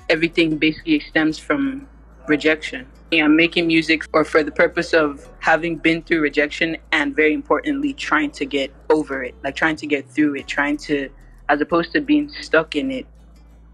everything 0.09 0.57
basically 0.57 1.01
stems 1.01 1.39
from 1.39 1.89
rejection. 2.29 2.87
I'm 3.13 3.37
making 3.37 3.67
music 3.67 4.05
or 4.15 4.25
for 4.25 4.43
the 4.43 4.51
purpose 4.51 4.95
of 4.95 5.29
having 5.41 5.77
been 5.77 6.03
through 6.03 6.21
rejection 6.21 6.79
and 6.93 7.15
very 7.15 7.35
importantly 7.35 7.93
trying 7.93 8.31
to 8.31 8.47
get 8.47 8.73
over 8.89 9.23
it, 9.23 9.35
like 9.45 9.55
trying 9.55 9.77
to 9.77 9.87
get 9.87 10.09
through 10.09 10.37
it, 10.37 10.47
trying 10.47 10.79
to 10.89 11.11
as 11.51 11.61
opposed 11.61 11.93
to 11.93 12.01
being 12.01 12.31
stuck 12.31 12.75
in 12.75 12.91
it, 12.91 13.07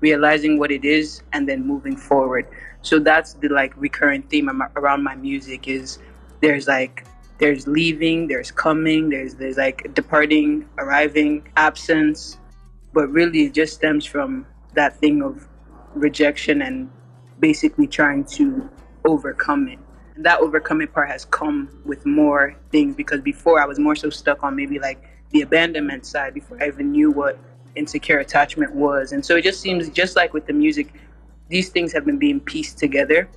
realizing 0.01 0.59
what 0.59 0.73
it 0.73 0.85
is 0.85 1.23
and 1.33 1.49
then 1.49 1.65
moving 1.65 1.97
forward 1.97 2.49
so 2.83 2.99
that's 2.99 3.35
the 3.35 3.49
like 3.49 3.73
recurrent 3.77 4.29
theme 4.31 4.49
around 4.77 5.03
my 5.03 5.15
music 5.15 5.69
is 5.69 5.99
there's 6.41 6.69
like 6.69 7.05
there's 7.39 7.67
leaving 7.67 8.27
there's 8.27 8.51
coming 8.51 9.09
there's 9.09 9.35
there's 9.35 9.57
like 9.57 9.93
departing 9.95 10.69
arriving 10.79 11.49
absence. 11.57 12.39
But 12.93 13.09
really 13.11 13.45
it 13.45 13.55
just 13.55 13.75
stems 13.75 14.05
from 14.05 14.47
that 14.75 14.97
thing 14.97 15.23
of 15.23 15.47
rejection 15.95 16.63
and 16.63 16.91
basically 17.39 17.87
trying 17.87 18.25
to 18.25 18.69
overcome 19.05 19.69
it. 19.69 19.79
And 20.17 20.25
that 20.25 20.41
overcoming 20.41 20.89
part 20.89 21.09
has 21.09 21.25
come 21.27 21.69
with 21.85 22.05
more 22.05 22.57
things 22.73 22.97
because 22.97 23.21
before 23.21 23.61
i 23.61 23.67
was 23.67 23.79
more 23.79 23.95
so 23.95 24.11
stuck 24.11 24.43
on 24.43 24.57
maybe 24.57 24.79
like 24.79 25.05
the 25.31 25.43
abandonment 25.43 26.05
side 26.07 26.35
before 26.35 26.61
i 26.63 26.67
even 26.67 26.91
knew 26.91 27.11
what 27.11 27.39
insecure 27.79 28.19
attachment 28.19 28.75
was. 28.75 29.13
And 29.13 29.25
so 29.25 29.37
it 29.37 29.43
just 29.43 29.61
seems 29.61 29.89
just 29.89 30.17
like 30.17 30.35
with 30.35 30.47
the 30.47 30.53
music 30.53 30.93
these 31.49 31.71
things 31.71 31.93
have 31.95 32.05
been 32.05 32.19
being 32.19 32.41
pieced 32.41 32.77
together. 32.77 33.29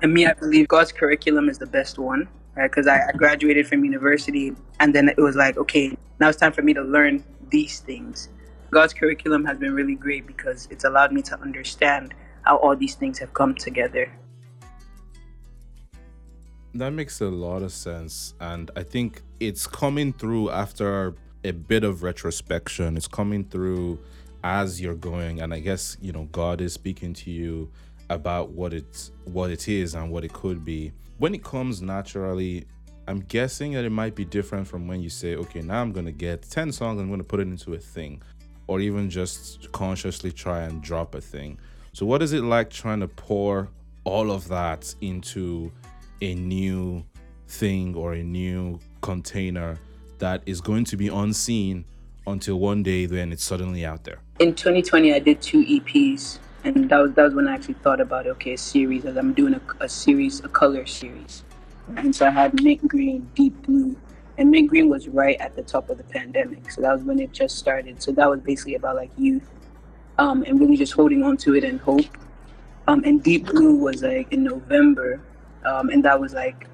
And 0.00 0.14
me, 0.14 0.26
I 0.26 0.32
believe 0.32 0.68
God's 0.68 0.92
curriculum 0.92 1.48
is 1.48 1.58
the 1.58 1.66
best 1.66 1.98
one, 1.98 2.28
right? 2.56 2.70
Because 2.70 2.86
I, 2.86 3.08
I 3.08 3.12
graduated 3.12 3.66
from 3.66 3.84
university 3.84 4.54
and 4.80 4.94
then 4.94 5.08
it 5.08 5.18
was 5.18 5.36
like, 5.36 5.56
okay, 5.56 5.96
now 6.20 6.28
it's 6.28 6.38
time 6.38 6.52
for 6.52 6.62
me 6.62 6.74
to 6.74 6.82
learn 6.82 7.24
these 7.50 7.80
things. 7.80 8.28
God's 8.70 8.94
curriculum 8.94 9.44
has 9.44 9.58
been 9.58 9.74
really 9.74 9.94
great 9.94 10.26
because 10.26 10.68
it's 10.70 10.84
allowed 10.84 11.12
me 11.12 11.22
to 11.22 11.40
understand 11.40 12.14
how 12.42 12.56
all 12.58 12.74
these 12.74 12.94
things 12.94 13.18
have 13.18 13.34
come 13.34 13.54
together. 13.54 14.12
That 16.74 16.90
makes 16.90 17.20
a 17.20 17.26
lot 17.26 17.62
of 17.62 17.72
sense. 17.72 18.34
And 18.40 18.70
I 18.74 18.82
think 18.82 19.22
it's 19.40 19.66
coming 19.66 20.12
through 20.12 20.50
after 20.50 21.14
a 21.44 21.52
bit 21.52 21.84
of 21.84 22.02
retrospection. 22.02 22.96
It's 22.96 23.08
coming 23.08 23.44
through 23.44 23.98
as 24.44 24.80
you're 24.80 24.94
going 24.94 25.40
and 25.40 25.54
i 25.54 25.60
guess 25.60 25.96
you 26.00 26.12
know 26.12 26.24
god 26.32 26.60
is 26.60 26.72
speaking 26.72 27.12
to 27.12 27.30
you 27.30 27.70
about 28.14 28.50
what 28.50 28.72
it's 28.72 29.12
what 29.24 29.50
it 29.50 29.68
is 29.68 29.94
and 29.94 30.10
what 30.10 30.24
it 30.24 30.32
could 30.32 30.64
be. 30.64 30.92
When 31.18 31.34
it 31.34 31.42
comes 31.44 31.82
naturally 31.82 32.66
i'm 33.08 33.18
guessing 33.18 33.72
that 33.72 33.84
it 33.84 33.90
might 33.90 34.14
be 34.14 34.24
different 34.24 34.64
from 34.64 34.86
when 34.86 35.00
you 35.00 35.10
say 35.10 35.34
okay 35.34 35.60
now 35.60 35.80
i'm 35.80 35.92
to 35.92 36.12
get 36.12 36.40
10 36.48 36.70
songs 36.70 37.00
i'm 37.00 37.18
to 37.18 37.24
put 37.24 37.40
it 37.40 37.48
into 37.48 37.74
a 37.74 37.78
thing 37.78 38.22
or 38.66 38.80
even 38.80 39.10
just 39.10 39.70
consciously 39.72 40.32
try 40.32 40.62
and 40.62 40.82
drop 40.82 41.14
a 41.14 41.20
thing. 41.20 41.58
So 41.92 42.06
what 42.06 42.22
is 42.22 42.32
it 42.32 42.42
like 42.42 42.70
trying 42.70 43.00
to 43.00 43.08
pour 43.08 43.68
all 44.04 44.30
of 44.30 44.48
that 44.48 44.94
into 45.00 45.70
a 46.20 46.34
new 46.34 47.04
thing 47.48 47.94
or 47.94 48.14
a 48.14 48.22
new 48.22 48.78
container 49.00 49.78
that 50.18 50.42
is 50.46 50.60
going 50.60 50.84
to 50.84 50.96
be 50.96 51.08
unseen 51.08 51.84
until 52.26 52.58
one 52.58 52.82
day 52.82 53.06
then 53.06 53.32
it's 53.32 53.44
suddenly 53.44 53.84
out 53.84 54.04
there? 54.04 54.20
In 54.38 54.54
2020 54.54 55.12
i 55.12 55.18
did 55.18 55.42
two 55.42 55.64
eps 55.64 56.38
and 56.64 56.88
that 56.88 56.98
was 56.98 57.12
that 57.14 57.22
was 57.24 57.34
when 57.34 57.48
i 57.48 57.54
actually 57.54 57.74
thought 57.74 58.00
about 58.00 58.26
okay 58.26 58.52
a 58.52 58.58
series 58.58 59.04
as 59.04 59.16
i'm 59.16 59.32
doing 59.32 59.54
a, 59.54 59.60
a 59.84 59.88
series 59.88 60.40
a 60.40 60.48
color 60.48 60.86
series. 60.86 61.44
And 61.96 62.14
so 62.14 62.26
i 62.26 62.30
had 62.30 62.62
mint 62.62 62.86
green 62.86 63.28
deep 63.34 63.60
blue 63.62 63.96
and 64.38 64.50
mint 64.50 64.68
green 64.68 64.88
was 64.88 65.08
right 65.08 65.38
at 65.40 65.54
the 65.56 65.62
top 65.62 65.90
of 65.90 65.98
the 65.98 66.04
pandemic. 66.04 66.70
So 66.70 66.80
that 66.80 66.92
was 66.94 67.02
when 67.02 67.18
it 67.18 67.32
just 67.32 67.58
started. 67.58 68.02
So 68.02 68.12
that 68.12 68.30
was 68.30 68.40
basically 68.40 68.76
about 68.76 68.96
like 68.96 69.10
youth 69.18 69.48
um, 70.16 70.42
and 70.46 70.58
really 70.58 70.76
just 70.76 70.92
holding 70.92 71.22
on 71.22 71.36
to 71.38 71.54
it 71.54 71.64
and 71.64 71.78
hope. 71.80 72.06
Um, 72.88 73.02
and 73.04 73.22
deep 73.22 73.46
blue 73.46 73.76
was 73.76 74.02
like 74.02 74.32
in 74.32 74.44
november. 74.44 75.20
Um, 75.66 75.90
and 75.90 76.02
that 76.04 76.18
was 76.18 76.32
like 76.32 76.66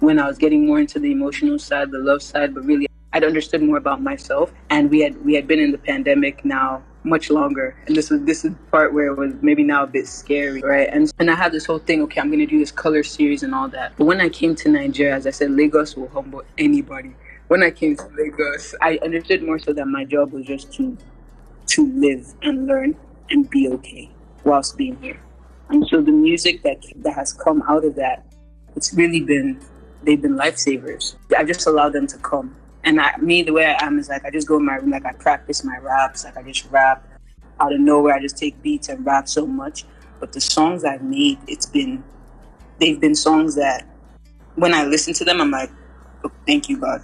when 0.00 0.18
i 0.18 0.26
was 0.26 0.36
getting 0.36 0.66
more 0.66 0.80
into 0.80 0.98
the 0.98 1.12
emotional 1.12 1.58
side 1.58 1.90
the 1.92 1.98
love 1.98 2.22
side 2.22 2.54
but 2.54 2.64
really 2.64 2.86
I'd 3.12 3.24
understood 3.24 3.62
more 3.62 3.76
about 3.76 4.00
myself, 4.00 4.52
and 4.70 4.90
we 4.90 5.00
had 5.00 5.22
we 5.24 5.34
had 5.34 5.46
been 5.46 5.60
in 5.60 5.70
the 5.70 5.78
pandemic 5.78 6.44
now 6.44 6.82
much 7.04 7.30
longer, 7.30 7.76
and 7.86 7.96
this 7.96 8.10
was 8.10 8.22
this 8.22 8.44
is 8.44 8.52
part 8.70 8.92
where 8.92 9.06
it 9.06 9.16
was 9.16 9.34
maybe 9.42 9.62
now 9.64 9.84
a 9.84 9.86
bit 9.86 10.06
scary, 10.06 10.60
right? 10.62 10.88
And 10.90 11.12
and 11.18 11.30
I 11.30 11.34
had 11.34 11.52
this 11.52 11.64
whole 11.64 11.78
thing. 11.78 12.02
Okay, 12.02 12.20
I'm 12.20 12.30
gonna 12.30 12.46
do 12.46 12.58
this 12.58 12.72
color 12.72 13.02
series 13.02 13.42
and 13.42 13.54
all 13.54 13.68
that. 13.68 13.92
But 13.96 14.04
when 14.04 14.20
I 14.20 14.28
came 14.28 14.54
to 14.56 14.68
Nigeria, 14.68 15.14
as 15.14 15.26
I 15.26 15.30
said, 15.30 15.50
Lagos 15.50 15.96
will 15.96 16.08
humble 16.08 16.42
anybody. 16.58 17.14
When 17.48 17.62
I 17.62 17.70
came 17.70 17.96
to 17.96 18.08
Lagos, 18.16 18.74
I 18.80 18.98
understood 19.02 19.42
more 19.42 19.58
so 19.58 19.72
that 19.72 19.86
my 19.86 20.04
job 20.04 20.32
was 20.32 20.46
just 20.46 20.72
to 20.74 20.96
to 21.68 21.92
live 21.94 22.34
and 22.42 22.66
learn 22.66 22.96
and 23.30 23.48
be 23.48 23.68
okay 23.68 24.10
whilst 24.44 24.76
being 24.76 24.96
here. 25.02 25.20
And 25.68 25.86
so 25.88 26.00
the 26.00 26.12
music 26.12 26.62
that 26.62 26.82
that 26.96 27.14
has 27.14 27.32
come 27.32 27.62
out 27.68 27.84
of 27.84 27.94
that, 27.96 28.24
it's 28.76 28.92
really 28.94 29.20
been 29.20 29.60
they've 30.02 30.20
been 30.20 30.36
lifesavers. 30.36 31.16
I 31.36 31.44
just 31.44 31.66
allow 31.66 31.88
them 31.88 32.06
to 32.08 32.18
come. 32.18 32.54
And 32.84 33.00
I, 33.00 33.16
me, 33.18 33.42
the 33.42 33.52
way 33.52 33.66
I 33.66 33.84
am 33.84 33.98
is 33.98 34.08
like 34.08 34.24
I 34.24 34.30
just 34.30 34.48
go 34.48 34.56
in 34.56 34.64
my 34.64 34.76
room, 34.76 34.90
like 34.90 35.06
I 35.06 35.12
practice 35.12 35.64
my 35.64 35.78
raps, 35.78 36.24
like 36.24 36.36
I 36.36 36.42
just 36.42 36.68
rap 36.70 37.06
out 37.60 37.72
of 37.72 37.80
nowhere. 37.80 38.14
I 38.14 38.20
just 38.20 38.36
take 38.36 38.60
beats 38.62 38.88
and 38.88 39.04
rap 39.06 39.28
so 39.28 39.46
much. 39.46 39.84
But 40.18 40.32
the 40.32 40.40
songs 40.40 40.84
I've 40.84 41.02
made, 41.02 41.38
it's 41.46 41.66
been 41.66 42.02
they've 42.78 43.00
been 43.00 43.14
songs 43.14 43.54
that 43.54 43.86
when 44.56 44.74
I 44.74 44.84
listen 44.84 45.14
to 45.14 45.24
them, 45.24 45.40
I'm 45.40 45.50
like, 45.50 45.70
oh, 46.24 46.32
thank 46.46 46.68
you, 46.68 46.78
God. 46.78 47.02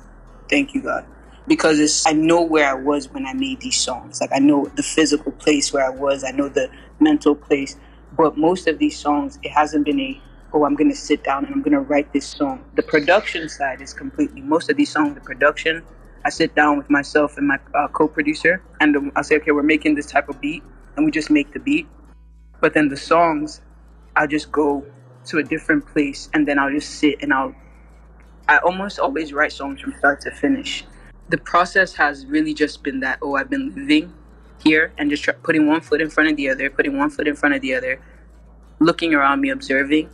Thank 0.48 0.74
you, 0.74 0.82
God. 0.82 1.06
Because 1.46 1.78
it's, 1.78 2.06
I 2.06 2.12
know 2.12 2.42
where 2.42 2.68
I 2.68 2.74
was 2.74 3.08
when 3.08 3.26
I 3.26 3.32
made 3.32 3.60
these 3.60 3.80
songs. 3.80 4.20
Like, 4.20 4.30
I 4.34 4.38
know 4.38 4.66
the 4.76 4.82
physical 4.82 5.32
place 5.32 5.72
where 5.72 5.84
I 5.84 5.88
was, 5.88 6.24
I 6.24 6.30
know 6.30 6.48
the 6.48 6.70
mental 7.00 7.34
place. 7.34 7.76
But 8.16 8.36
most 8.36 8.66
of 8.66 8.78
these 8.78 8.98
songs, 8.98 9.38
it 9.42 9.50
hasn't 9.50 9.86
been 9.86 10.00
a, 10.00 10.20
oh, 10.52 10.64
I'm 10.64 10.74
going 10.74 10.90
to 10.90 10.96
sit 10.96 11.24
down 11.24 11.44
and 11.44 11.54
I'm 11.54 11.62
going 11.62 11.72
to 11.72 11.80
write 11.80 12.12
this 12.12 12.26
song. 12.26 12.64
The 12.74 12.82
production 12.82 13.48
side 13.48 13.80
is 13.80 13.92
completely, 13.92 14.40
most 14.40 14.70
of 14.70 14.76
these 14.76 14.90
songs, 14.90 15.14
the 15.14 15.20
production, 15.20 15.82
I 16.24 16.30
sit 16.30 16.54
down 16.54 16.76
with 16.76 16.90
myself 16.90 17.36
and 17.36 17.46
my 17.46 17.58
uh, 17.74 17.88
co 17.88 18.08
producer, 18.08 18.62
and 18.80 19.12
I 19.14 19.22
say, 19.22 19.36
okay, 19.36 19.52
we're 19.52 19.62
making 19.62 19.94
this 19.94 20.06
type 20.06 20.28
of 20.28 20.40
beat, 20.40 20.62
and 20.96 21.04
we 21.04 21.10
just 21.12 21.30
make 21.30 21.52
the 21.52 21.60
beat. 21.60 21.86
But 22.60 22.74
then 22.74 22.88
the 22.88 22.96
songs, 22.96 23.60
I 24.16 24.26
just 24.26 24.50
go 24.50 24.84
to 25.26 25.38
a 25.38 25.42
different 25.42 25.86
place 25.86 26.28
and 26.34 26.48
then 26.48 26.58
I'll 26.58 26.70
just 26.70 26.90
sit 26.90 27.22
and 27.22 27.32
I'll 27.32 27.54
I 28.48 28.58
almost 28.58 28.98
always 28.98 29.32
write 29.32 29.52
songs 29.52 29.80
from 29.80 29.94
start 29.98 30.22
to 30.22 30.30
finish. 30.30 30.84
The 31.28 31.36
process 31.36 31.94
has 31.94 32.24
really 32.26 32.54
just 32.54 32.82
been 32.82 33.00
that 33.00 33.18
oh 33.22 33.36
I've 33.36 33.50
been 33.50 33.74
living 33.74 34.12
here 34.62 34.92
and 34.98 35.10
just 35.10 35.28
putting 35.42 35.66
one 35.68 35.82
foot 35.82 36.00
in 36.00 36.10
front 36.10 36.30
of 36.30 36.36
the 36.36 36.48
other, 36.48 36.68
putting 36.68 36.98
one 36.98 37.10
foot 37.10 37.28
in 37.28 37.36
front 37.36 37.54
of 37.54 37.60
the 37.60 37.74
other, 37.74 38.00
looking 38.80 39.14
around 39.14 39.40
me, 39.40 39.50
observing, 39.50 40.10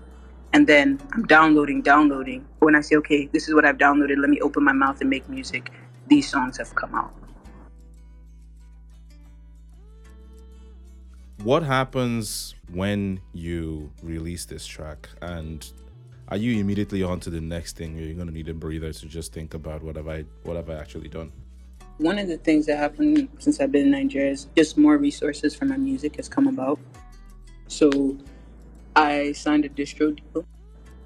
and 0.55 0.69
then 0.69 1.01
I'm 1.13 1.25
downloading, 1.25 1.83
downloading. 1.83 2.47
When 2.61 2.77
I 2.77 2.81
say 2.81 2.95
okay, 2.97 3.27
this 3.33 3.49
is 3.49 3.55
what 3.55 3.65
I've 3.65 3.77
downloaded, 3.77 4.19
let 4.19 4.31
me 4.31 4.41
open 4.41 4.63
my 4.63 4.73
mouth 4.73 5.01
and 5.01 5.11
make 5.11 5.29
music. 5.29 5.71
These 6.07 6.31
songs 6.31 6.59
have 6.59 6.73
come 6.77 6.95
out. 6.95 7.13
What 11.43 11.65
happens 11.65 12.55
when 12.73 13.21
you 13.33 13.91
release 14.03 14.45
this 14.45 14.65
track 14.65 15.09
and 15.21 15.69
are 16.29 16.37
you 16.37 16.59
immediately 16.59 17.03
on 17.03 17.21
to 17.21 17.31
the 17.31 17.41
next 17.41 17.77
thing 17.77 17.99
or 17.99 18.03
you're 18.03 18.15
going 18.15 18.29
to 18.29 18.33
need 18.33 18.49
a 18.49 18.55
breather 18.55 18.93
to 18.93 19.07
just 19.07 19.33
think 19.33 19.53
about 19.53 19.83
what 19.83 19.97
have 19.97 20.09
i 20.09 20.25
what 20.45 20.57
have 20.57 20.71
i 20.71 20.75
actually 20.75 21.09
done 21.09 21.31
one 21.99 22.19
of 22.19 22.29
the 22.29 22.39
things 22.39 22.65
that 22.65 22.79
happened 22.79 23.29
since 23.39 23.61
i've 23.61 23.71
been 23.71 23.83
in 23.83 23.91
nigeria 23.91 24.31
is 24.31 24.47
just 24.57 24.79
more 24.79 24.97
resources 24.97 25.55
for 25.55 25.67
my 25.67 25.77
music 25.77 26.17
has 26.17 26.27
come 26.27 26.47
about 26.47 26.79
so 27.69 28.17
i 28.97 29.33
signed 29.33 29.65
a 29.65 29.69
distro 29.69 30.17
deal 30.17 30.45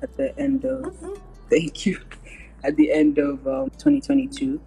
at 0.03 0.17
the 0.17 0.39
end 0.39 0.65
of 0.65 0.83
mm-hmm. 0.83 1.15
thank 1.51 1.87
you 1.87 2.01
at 2.65 2.77
the 2.77 2.93
end 2.93 3.19
of 3.19 3.47
um, 3.47 3.71
2022 3.71 4.61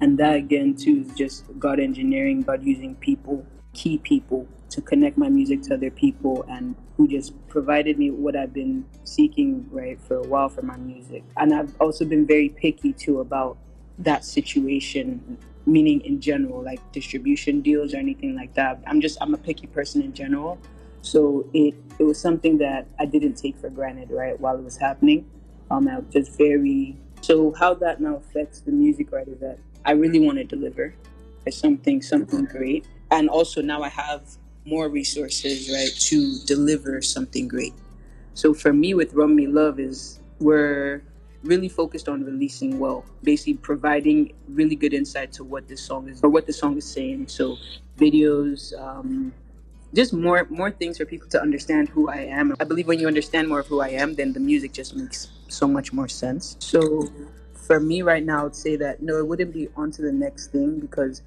and 0.00 0.18
that 0.18 0.36
again 0.36 0.74
too 0.74 1.04
is 1.06 1.14
just 1.14 1.44
god 1.58 1.80
engineering 1.80 2.42
god 2.42 2.62
using 2.62 2.94
people 2.96 3.44
key 3.72 3.98
people 3.98 4.46
to 4.70 4.80
connect 4.80 5.16
my 5.16 5.28
music 5.28 5.62
to 5.62 5.74
other 5.74 5.90
people 5.90 6.44
and 6.48 6.74
who 6.96 7.08
just 7.08 7.32
provided 7.48 7.98
me 7.98 8.10
what 8.10 8.36
I've 8.36 8.52
been 8.52 8.84
seeking 9.04 9.66
right 9.70 9.98
for 10.00 10.16
a 10.16 10.26
while 10.26 10.48
for 10.48 10.62
my 10.62 10.76
music. 10.76 11.22
And 11.36 11.54
I've 11.54 11.74
also 11.80 12.04
been 12.04 12.26
very 12.26 12.48
picky 12.48 12.92
too 12.92 13.20
about 13.20 13.56
that 13.98 14.24
situation, 14.24 15.38
meaning 15.64 16.00
in 16.02 16.20
general, 16.20 16.62
like 16.62 16.80
distribution 16.92 17.60
deals 17.60 17.94
or 17.94 17.98
anything 17.98 18.34
like 18.34 18.54
that. 18.54 18.82
I'm 18.86 19.00
just 19.00 19.16
I'm 19.20 19.32
a 19.32 19.38
picky 19.38 19.68
person 19.68 20.02
in 20.02 20.12
general. 20.12 20.58
So 21.08 21.48
it 21.54 21.74
it 21.98 22.04
was 22.04 22.20
something 22.20 22.58
that 22.58 22.86
I 22.98 23.06
didn't 23.06 23.34
take 23.34 23.56
for 23.56 23.70
granted, 23.70 24.10
right, 24.10 24.38
while 24.38 24.56
it 24.58 24.62
was 24.62 24.76
happening. 24.76 25.24
Um, 25.70 25.88
I 25.88 25.98
was 25.98 26.12
just 26.12 26.36
very 26.36 26.96
so 27.22 27.52
how 27.58 27.74
that 27.74 28.00
now 28.00 28.16
affects 28.16 28.60
the 28.60 28.72
music 28.72 29.10
right 29.10 29.26
is 29.26 29.40
that 29.40 29.58
I 29.84 29.92
really 29.92 30.20
want 30.20 30.38
to 30.38 30.44
deliver 30.44 30.94
something 31.50 32.02
something 32.02 32.44
great. 32.44 32.86
And 33.10 33.30
also 33.30 33.62
now 33.62 33.82
I 33.82 33.88
have 33.88 34.22
more 34.66 34.90
resources, 34.90 35.70
right, 35.70 35.94
to 36.10 36.38
deliver 36.44 37.00
something 37.00 37.48
great. 37.48 37.72
So 38.34 38.52
for 38.52 38.72
me 38.74 38.92
with 38.92 39.14
Run 39.14 39.34
Me 39.34 39.46
Love 39.46 39.80
is 39.80 40.20
we're 40.40 41.02
really 41.42 41.70
focused 41.70 42.08
on 42.08 42.22
releasing 42.22 42.78
well, 42.78 43.04
basically 43.22 43.54
providing 43.54 44.34
really 44.48 44.76
good 44.76 44.92
insight 44.92 45.32
to 45.32 45.44
what 45.44 45.68
this 45.68 45.80
song 45.80 46.08
is 46.08 46.22
or 46.22 46.28
what 46.28 46.46
the 46.46 46.52
song 46.52 46.76
is 46.76 46.84
saying. 46.84 47.28
So 47.28 47.56
videos, 47.98 48.78
um, 48.78 49.32
just 49.94 50.12
more 50.12 50.46
more 50.50 50.70
things 50.70 50.98
for 50.98 51.04
people 51.04 51.28
to 51.30 51.40
understand 51.40 51.88
who 51.88 52.08
I 52.08 52.18
am. 52.18 52.54
I 52.60 52.64
believe 52.64 52.86
when 52.86 53.00
you 53.00 53.06
understand 53.06 53.48
more 53.48 53.60
of 53.60 53.66
who 53.66 53.80
I 53.80 53.88
am, 53.88 54.14
then 54.14 54.32
the 54.32 54.40
music 54.40 54.72
just 54.72 54.94
makes 54.94 55.28
so 55.48 55.66
much 55.66 55.92
more 55.92 56.08
sense. 56.08 56.56
So 56.60 57.10
for 57.54 57.80
me 57.80 58.02
right 58.02 58.24
now, 58.24 58.46
I'd 58.46 58.56
say 58.56 58.76
that 58.76 59.02
no, 59.02 59.18
it 59.18 59.26
wouldn't 59.26 59.52
be 59.52 59.68
on 59.76 59.90
to 59.92 60.02
the 60.02 60.12
next 60.12 60.48
thing 60.48 60.80
because 60.80 61.22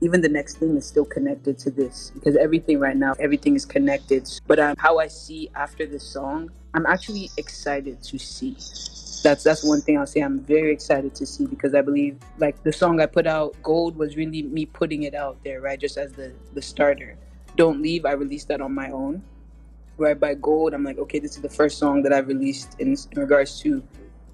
even 0.00 0.20
the 0.20 0.28
next 0.28 0.56
thing 0.56 0.76
is 0.76 0.86
still 0.86 1.04
connected 1.04 1.58
to 1.58 1.70
this. 1.70 2.10
Because 2.14 2.36
everything 2.36 2.78
right 2.78 2.96
now 2.96 3.14
everything 3.18 3.54
is 3.54 3.64
connected. 3.64 4.28
But 4.46 4.58
um, 4.58 4.74
how 4.78 4.98
i 4.98 5.08
see 5.08 5.50
after 5.54 5.86
this 5.86 6.02
song 6.02 6.50
i'm 6.74 6.86
actually 6.86 7.30
excited 7.36 8.02
to 8.02 8.18
see. 8.18 8.56
That's 9.22 9.42
that's 9.42 9.64
one 9.64 9.80
thing 9.80 9.98
i'll 9.98 10.06
say 10.06 10.20
i'm 10.20 10.40
very 10.40 10.72
excited 10.72 11.14
to 11.16 11.26
see 11.26 11.46
because 11.46 11.74
i 11.74 11.80
believe 11.80 12.16
like 12.38 12.62
the 12.62 12.72
song 12.72 13.00
i 13.00 13.06
put 13.06 13.26
out 13.26 13.56
gold 13.62 13.96
was 13.96 14.16
really 14.16 14.42
me 14.42 14.66
putting 14.66 15.02
it 15.02 15.14
out 15.14 15.42
there 15.42 15.60
right? 15.60 15.80
Just 15.80 15.96
as 15.96 16.12
the 16.12 16.32
the 16.54 16.62
starter 16.62 17.16
don't 17.56 17.82
leave 17.82 18.04
i 18.04 18.12
released 18.12 18.48
that 18.48 18.60
on 18.60 18.74
my 18.74 18.90
own 18.90 19.22
right 19.98 20.20
by 20.20 20.34
gold 20.34 20.74
i'm 20.74 20.84
like 20.84 20.98
okay 20.98 21.18
this 21.18 21.36
is 21.36 21.42
the 21.42 21.48
first 21.48 21.78
song 21.78 22.02
that 22.02 22.12
i've 22.12 22.28
released 22.28 22.76
in, 22.78 22.96
in 23.12 23.20
regards 23.20 23.60
to 23.60 23.82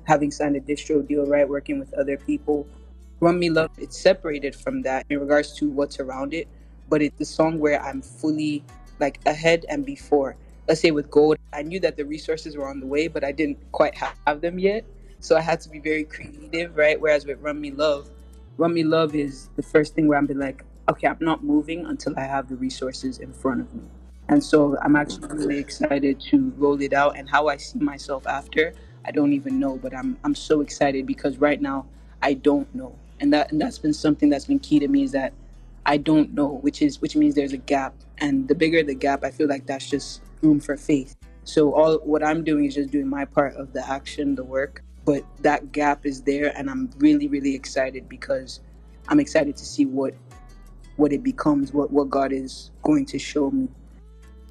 having 0.04 0.30
signed 0.30 0.56
a 0.56 0.60
distro 0.60 1.06
deal 1.06 1.24
right 1.26 1.48
working 1.48 1.78
with 1.78 1.92
other 1.94 2.16
people 2.16 2.66
Run 3.22 3.38
Me 3.38 3.50
Love, 3.50 3.70
it's 3.78 3.96
separated 3.96 4.52
from 4.52 4.82
that 4.82 5.06
in 5.08 5.20
regards 5.20 5.52
to 5.58 5.70
what's 5.70 6.00
around 6.00 6.34
it, 6.34 6.48
but 6.88 7.00
it's 7.00 7.16
the 7.20 7.24
song 7.24 7.60
where 7.60 7.80
I'm 7.80 8.02
fully 8.02 8.64
like 8.98 9.20
ahead 9.26 9.64
and 9.68 9.86
before. 9.86 10.34
Let's 10.66 10.80
say 10.80 10.90
with 10.90 11.08
Gold, 11.08 11.36
I 11.52 11.62
knew 11.62 11.78
that 11.80 11.96
the 11.96 12.04
resources 12.04 12.56
were 12.56 12.68
on 12.68 12.80
the 12.80 12.86
way, 12.86 13.06
but 13.06 13.22
I 13.22 13.30
didn't 13.30 13.58
quite 13.70 13.94
have 13.94 14.40
them 14.40 14.58
yet. 14.58 14.84
So 15.20 15.36
I 15.36 15.40
had 15.40 15.60
to 15.60 15.68
be 15.68 15.78
very 15.78 16.02
creative, 16.02 16.76
right? 16.76 17.00
Whereas 17.00 17.24
with 17.24 17.38
Run 17.40 17.60
Me 17.60 17.70
Love, 17.70 18.10
Run 18.56 18.74
Me 18.74 18.82
Love 18.82 19.14
is 19.14 19.50
the 19.54 19.62
first 19.62 19.94
thing 19.94 20.08
where 20.08 20.18
I'm 20.18 20.26
be 20.26 20.34
like, 20.34 20.64
okay, 20.88 21.06
I'm 21.06 21.18
not 21.20 21.44
moving 21.44 21.86
until 21.86 22.14
I 22.18 22.22
have 22.22 22.48
the 22.48 22.56
resources 22.56 23.18
in 23.18 23.32
front 23.32 23.60
of 23.60 23.74
me. 23.74 23.82
And 24.28 24.42
so 24.42 24.76
I'm 24.82 24.96
actually 24.96 25.28
really 25.28 25.58
excited 25.58 26.20
to 26.30 26.52
roll 26.56 26.80
it 26.80 26.92
out 26.92 27.16
and 27.16 27.28
how 27.28 27.48
I 27.48 27.56
see 27.56 27.78
myself 27.78 28.26
after. 28.26 28.72
I 29.04 29.10
don't 29.10 29.32
even 29.32 29.58
know, 29.58 29.76
but 29.76 29.94
I'm 29.94 30.16
I'm 30.24 30.34
so 30.34 30.60
excited 30.60 31.06
because 31.06 31.38
right 31.38 31.60
now 31.60 31.86
I 32.22 32.34
don't 32.34 32.72
know 32.74 32.96
and 33.22 33.32
that 33.32 33.52
and 33.52 33.60
that's 33.60 33.78
been 33.78 33.94
something 33.94 34.28
that's 34.28 34.46
been 34.46 34.58
key 34.58 34.80
to 34.80 34.88
me 34.88 35.04
is 35.04 35.12
that 35.12 35.32
I 35.86 35.96
don't 35.96 36.34
know, 36.34 36.58
which 36.60 36.82
is 36.82 37.00
which 37.00 37.16
means 37.16 37.34
there's 37.34 37.52
a 37.52 37.56
gap, 37.56 37.94
and 38.18 38.46
the 38.48 38.54
bigger 38.54 38.82
the 38.82 38.94
gap, 38.94 39.24
I 39.24 39.30
feel 39.30 39.48
like 39.48 39.66
that's 39.66 39.88
just 39.88 40.20
room 40.42 40.60
for 40.60 40.76
faith. 40.76 41.16
So 41.44 41.72
all 41.72 41.98
what 41.98 42.24
I'm 42.24 42.44
doing 42.44 42.66
is 42.66 42.74
just 42.74 42.90
doing 42.90 43.08
my 43.08 43.24
part 43.24 43.54
of 43.54 43.72
the 43.72 43.88
action, 43.88 44.34
the 44.34 44.44
work, 44.44 44.82
but 45.04 45.24
that 45.40 45.72
gap 45.72 46.04
is 46.04 46.22
there, 46.22 46.52
and 46.56 46.68
I'm 46.68 46.90
really 46.98 47.28
really 47.28 47.54
excited 47.54 48.08
because 48.08 48.60
I'm 49.08 49.20
excited 49.20 49.56
to 49.56 49.64
see 49.64 49.86
what 49.86 50.14
what 51.02 51.12
it 51.12 51.24
becomes, 51.24 51.72
what 51.72 51.90
what 51.90 52.08
God 52.08 52.32
is 52.32 52.70
going 52.84 53.04
to 53.06 53.18
show 53.18 53.50
me. 53.50 53.68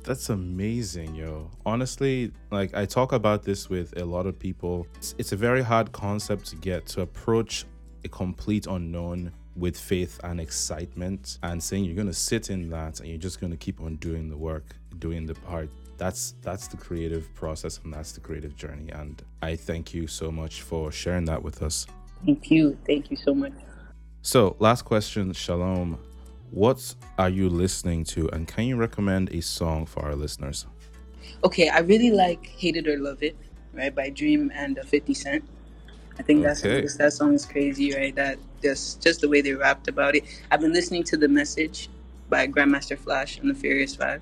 That's 0.03 0.29
amazing, 0.29 1.15
yo. 1.15 1.49
Honestly, 1.65 2.33
like 2.51 2.75
I 2.75 2.85
talk 2.85 3.13
about 3.13 3.43
this 3.43 3.69
with 3.69 3.97
a 3.97 4.03
lot 4.03 4.25
of 4.25 4.37
people. 4.37 4.85
It's, 4.97 5.15
it's 5.17 5.31
a 5.31 5.37
very 5.37 5.61
hard 5.61 5.93
concept 5.93 6.45
to 6.47 6.57
get 6.57 6.85
to 6.87 7.01
approach 7.01 7.65
a 8.03 8.09
complete 8.09 8.67
unknown 8.67 9.31
with 9.55 9.79
faith 9.79 10.19
and 10.23 10.41
excitement 10.41 11.39
and 11.43 11.61
saying 11.63 11.85
you're 11.85 11.95
going 11.95 12.07
to 12.07 12.13
sit 12.13 12.49
in 12.49 12.69
that 12.69 12.99
and 12.99 13.09
you're 13.09 13.17
just 13.17 13.39
going 13.39 13.51
to 13.51 13.57
keep 13.57 13.81
on 13.81 13.95
doing 13.97 14.29
the 14.29 14.37
work 14.37 14.75
doing 14.99 15.25
the 15.25 15.35
part 15.35 15.69
that's 15.97 16.35
that's 16.41 16.67
the 16.69 16.77
creative 16.77 17.27
process 17.35 17.81
and 17.83 17.93
that's 17.93 18.13
the 18.13 18.21
creative 18.21 18.55
journey 18.55 18.89
and 18.91 19.23
i 19.41 19.53
thank 19.53 19.93
you 19.93 20.07
so 20.07 20.31
much 20.31 20.61
for 20.61 20.89
sharing 20.89 21.25
that 21.25 21.43
with 21.43 21.61
us 21.61 21.85
thank 22.25 22.49
you 22.49 22.77
thank 22.87 23.11
you 23.11 23.17
so 23.17 23.35
much 23.35 23.51
so 24.21 24.55
last 24.59 24.83
question 24.83 25.33
shalom 25.33 25.99
what 26.51 26.95
are 27.17 27.29
you 27.29 27.49
listening 27.49 28.03
to 28.03 28.29
and 28.29 28.47
can 28.47 28.65
you 28.65 28.75
recommend 28.75 29.33
a 29.33 29.41
song 29.41 29.85
for 29.85 30.03
our 30.03 30.15
listeners 30.15 30.67
okay 31.43 31.69
i 31.69 31.79
really 31.79 32.11
like 32.11 32.45
hate 32.45 32.75
it 32.75 32.87
or 32.87 32.97
love 32.97 33.23
it 33.23 33.35
right 33.73 33.95
by 33.95 34.09
dream 34.09 34.51
and 34.53 34.77
uh, 34.79 34.83
50 34.83 35.13
cent 35.13 35.43
I 36.21 36.23
think 36.23 36.43
that's 36.43 36.63
okay. 36.63 36.85
that 36.99 37.13
song 37.13 37.33
is 37.33 37.45
crazy, 37.45 37.95
right? 37.95 38.13
That 38.15 38.37
just 38.61 39.01
just 39.01 39.21
the 39.21 39.29
way 39.29 39.41
they 39.41 39.53
rapped 39.53 39.87
about 39.87 40.15
it. 40.15 40.23
I've 40.51 40.61
been 40.61 40.71
listening 40.71 41.03
to 41.05 41.17
the 41.17 41.27
message 41.27 41.89
by 42.29 42.47
Grandmaster 42.47 42.95
Flash 42.95 43.39
and 43.39 43.49
the 43.49 43.55
Furious 43.55 43.95
Five. 43.95 44.21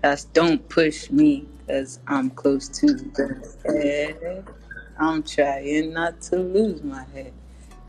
That's 0.00 0.24
"Don't 0.24 0.66
Push 0.68 1.10
Me" 1.10 1.46
because 1.60 2.00
I'm 2.08 2.30
close 2.30 2.68
to 2.80 2.86
the 2.86 3.54
head. 3.64 4.44
I'm 4.98 5.22
trying 5.22 5.92
not 5.92 6.20
to 6.22 6.36
lose 6.36 6.82
my 6.82 7.04
head, 7.14 7.32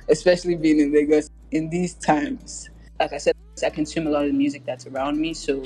especially 0.10 0.56
being 0.56 0.80
in 0.80 0.94
Lagos 0.94 1.30
in 1.52 1.70
these 1.72 1.96
times. 1.96 2.70
Like 3.04 3.12
I 3.12 3.18
said, 3.18 3.36
I 3.66 3.70
consume 3.70 4.08
a 4.08 4.10
lot 4.10 4.24
of 4.24 4.32
the 4.32 4.38
music 4.38 4.64
that's 4.66 4.88
around 4.88 5.20
me. 5.20 5.34
So 5.34 5.62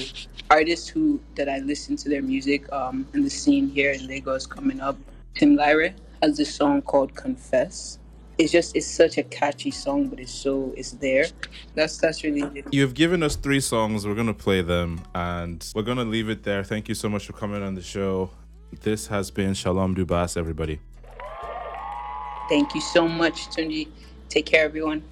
artists 0.50 0.88
who 0.88 1.20
that 1.36 1.48
I 1.48 1.60
listen 1.60 1.96
to 1.98 2.10
their 2.10 2.24
music 2.24 2.66
um, 2.74 3.08
in 3.14 3.24
the 3.24 3.30
scene 3.30 3.70
here 3.70 3.92
in 3.92 4.08
Lagos 4.08 4.48
coming 4.48 4.80
up, 4.80 4.98
Tim 5.36 5.56
Lyre 5.56 5.94
has 6.24 6.38
this 6.38 6.52
song 6.52 6.82
called 6.82 7.14
Confess. 7.14 8.00
It's 8.40 8.52
just 8.52 8.76
it's 8.76 8.88
such 8.88 9.20
a 9.20 9.24
catchy 9.24 9.70
song, 9.70 10.08
but 10.08 10.20
it's 10.20 10.34
so 10.34 10.74
it's 10.76 10.94
there. 10.94 11.28
That's 11.76 12.00
that's 12.00 12.24
really 12.24 12.42
it. 12.58 12.66
You've 12.72 12.96
given 12.96 13.22
us 13.22 13.36
three 13.36 13.60
songs. 13.60 14.08
We're 14.08 14.16
gonna 14.16 14.34
play 14.34 14.64
them, 14.64 15.02
and 15.14 15.64
we're 15.76 15.84
gonna 15.84 16.06
leave 16.06 16.30
it 16.30 16.42
there. 16.42 16.64
Thank 16.64 16.90
you 16.90 16.96
so 16.96 17.08
much 17.08 17.28
for 17.28 17.34
coming 17.34 17.62
on 17.62 17.76
the 17.76 17.84
show. 17.84 18.32
This 18.82 19.06
has 19.08 19.30
been 19.30 19.54
Shalom 19.54 19.94
Dubas, 19.94 20.38
everybody. 20.38 20.80
Thank 22.50 22.74
you 22.74 22.82
so 22.82 23.08
much, 23.08 23.50
Tunji. 23.50 23.90
Take 24.28 24.48
care, 24.48 24.66
everyone. 24.66 25.04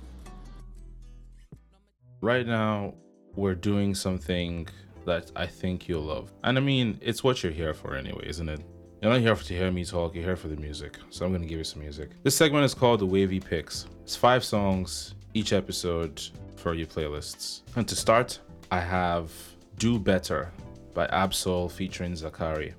Right 2.22 2.48
now, 2.48 2.96
we're 3.36 3.56
doing 3.56 3.94
something 3.94 4.68
that 5.06 5.32
I 5.36 5.46
think 5.46 5.88
you'll 5.88 6.04
love. 6.04 6.32
And 6.44 6.58
I 6.58 6.62
mean, 6.62 6.98
it's 7.02 7.24
what 7.24 7.44
you're 7.44 7.52
here 7.52 7.74
for 7.74 7.96
anyway, 7.96 8.26
isn't 8.28 8.50
it? 8.50 8.62
You're 9.02 9.12
not 9.12 9.22
here 9.22 9.36
to 9.36 9.54
hear 9.54 9.72
me 9.72 9.86
talk, 9.86 10.16
you're 10.16 10.24
here 10.24 10.36
for 10.36 10.48
the 10.48 10.56
music. 10.56 10.98
So 11.10 11.26
I'm 11.26 11.32
gonna 11.32 11.46
give 11.46 11.58
you 11.58 11.64
some 11.64 11.82
music. 11.82 12.12
This 12.24 12.36
segment 12.36 12.66
is 12.66 12.74
called 12.74 13.02
the 13.02 13.06
Wavy 13.06 13.40
Picks. 13.40 13.86
It's 14.02 14.16
five 14.16 14.44
songs 14.44 15.16
each 15.34 15.54
episode 15.54 16.22
for 16.56 16.74
your 16.74 16.88
playlists. 16.88 17.62
And 17.76 17.88
to 17.88 17.96
start, 17.96 18.40
I 18.72 18.80
have 18.80 19.32
Do 19.78 20.00
Better 20.00 20.52
by 20.94 21.06
Ab-Soul 21.08 21.70
featuring 21.70 22.14
Zacari. 22.14 22.74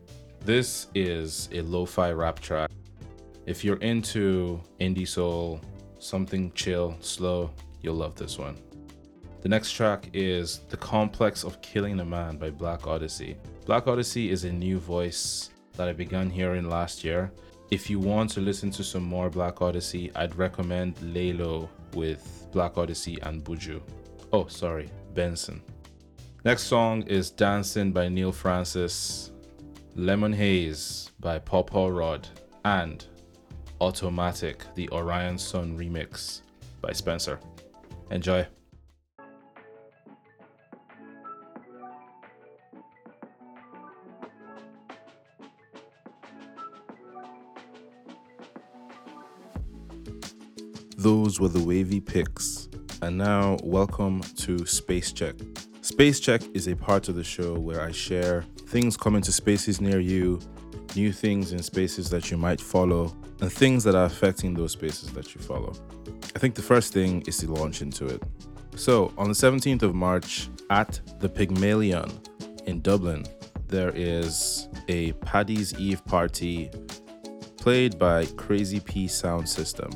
This 0.44 0.88
is 0.94 1.48
a 1.52 1.60
lo-fi 1.60 2.10
rap 2.12 2.40
track. 2.40 2.70
If 3.44 3.62
you're 3.62 3.76
into 3.76 4.60
indie 4.80 5.06
soul, 5.06 5.60
something 5.98 6.50
chill, 6.54 6.96
slow, 7.00 7.50
you'll 7.82 7.94
love 7.94 8.16
this 8.16 8.38
one. 8.38 8.56
The 9.46 9.50
next 9.50 9.74
track 9.74 10.10
is 10.12 10.62
The 10.70 10.76
Complex 10.76 11.44
of 11.44 11.62
Killing 11.62 12.00
a 12.00 12.04
Man 12.04 12.36
by 12.36 12.50
Black 12.50 12.88
Odyssey. 12.88 13.36
Black 13.64 13.86
Odyssey 13.86 14.28
is 14.28 14.42
a 14.42 14.50
new 14.50 14.80
voice 14.80 15.50
that 15.76 15.86
I 15.86 15.92
began 15.92 16.28
hearing 16.28 16.68
last 16.68 17.04
year. 17.04 17.30
If 17.70 17.88
you 17.88 18.00
want 18.00 18.28
to 18.30 18.40
listen 18.40 18.72
to 18.72 18.82
some 18.82 19.04
more 19.04 19.30
Black 19.30 19.62
Odyssey, 19.62 20.10
I'd 20.16 20.34
recommend 20.34 20.96
Laylo 20.96 21.68
with 21.94 22.48
Black 22.50 22.76
Odyssey 22.76 23.18
and 23.22 23.44
Buju. 23.44 23.80
Oh, 24.32 24.48
sorry, 24.48 24.90
Benson. 25.14 25.62
Next 26.44 26.64
song 26.64 27.02
is 27.02 27.30
Dancing 27.30 27.92
by 27.92 28.08
Neil 28.08 28.32
Frances, 28.32 29.30
Lemon 29.94 30.32
Haze 30.32 31.12
by 31.20 31.38
Paw 31.38 31.86
Rod, 31.86 32.26
and 32.64 33.06
Automatic, 33.80 34.64
the 34.74 34.88
Orion 34.90 35.38
Sun 35.38 35.78
remix 35.78 36.40
by 36.80 36.90
Spencer. 36.90 37.38
Enjoy. 38.10 38.44
Those 51.06 51.38
were 51.38 51.46
the 51.46 51.64
wavy 51.64 52.00
picks. 52.00 52.68
And 53.00 53.16
now, 53.16 53.58
welcome 53.62 54.22
to 54.38 54.66
Space 54.66 55.12
Check. 55.12 55.36
Space 55.80 56.18
Check 56.18 56.42
is 56.52 56.66
a 56.66 56.74
part 56.74 57.08
of 57.08 57.14
the 57.14 57.22
show 57.22 57.54
where 57.54 57.80
I 57.80 57.92
share 57.92 58.42
things 58.70 58.96
coming 58.96 59.22
to 59.22 59.30
spaces 59.30 59.80
near 59.80 60.00
you, 60.00 60.40
new 60.96 61.12
things 61.12 61.52
in 61.52 61.62
spaces 61.62 62.10
that 62.10 62.32
you 62.32 62.36
might 62.36 62.60
follow, 62.60 63.16
and 63.40 63.52
things 63.52 63.84
that 63.84 63.94
are 63.94 64.06
affecting 64.06 64.52
those 64.52 64.72
spaces 64.72 65.12
that 65.12 65.32
you 65.32 65.40
follow. 65.40 65.72
I 66.34 66.40
think 66.40 66.56
the 66.56 66.62
first 66.62 66.92
thing 66.92 67.22
is 67.28 67.36
to 67.36 67.52
launch 67.52 67.82
into 67.82 68.06
it. 68.06 68.20
So, 68.74 69.12
on 69.16 69.28
the 69.28 69.34
17th 69.34 69.82
of 69.82 69.94
March 69.94 70.48
at 70.70 71.00
the 71.20 71.28
Pygmalion 71.28 72.10
in 72.66 72.80
Dublin, 72.80 73.24
there 73.68 73.92
is 73.94 74.68
a 74.88 75.12
Paddy's 75.12 75.72
Eve 75.78 76.04
party 76.04 76.68
played 77.58 77.96
by 77.96 78.26
Crazy 78.36 78.80
P 78.80 79.06
Sound 79.06 79.48
System. 79.48 79.90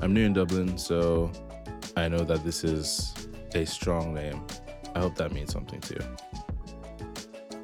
I'm 0.00 0.12
new 0.12 0.24
in 0.24 0.34
Dublin, 0.34 0.76
so 0.76 1.30
I 1.96 2.08
know 2.08 2.24
that 2.24 2.44
this 2.44 2.64
is 2.64 3.14
a 3.54 3.64
strong 3.64 4.12
name. 4.12 4.44
I 4.94 5.00
hope 5.00 5.14
that 5.16 5.32
means 5.32 5.52
something 5.52 5.80
to 5.80 5.94
you. 5.94 6.16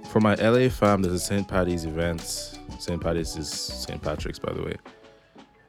For 0.09 0.21
my 0.21 0.35
LA 0.37 0.69
fam, 0.69 1.03
there's 1.03 1.15
a 1.15 1.19
St. 1.19 1.47
Patty's 1.47 1.85
event. 1.85 2.23
St. 2.79 3.01
Patty's 3.01 3.37
is 3.37 3.51
St. 3.51 4.01
Patrick's, 4.01 4.39
by 4.39 4.53
the 4.53 4.63
way. 4.63 4.77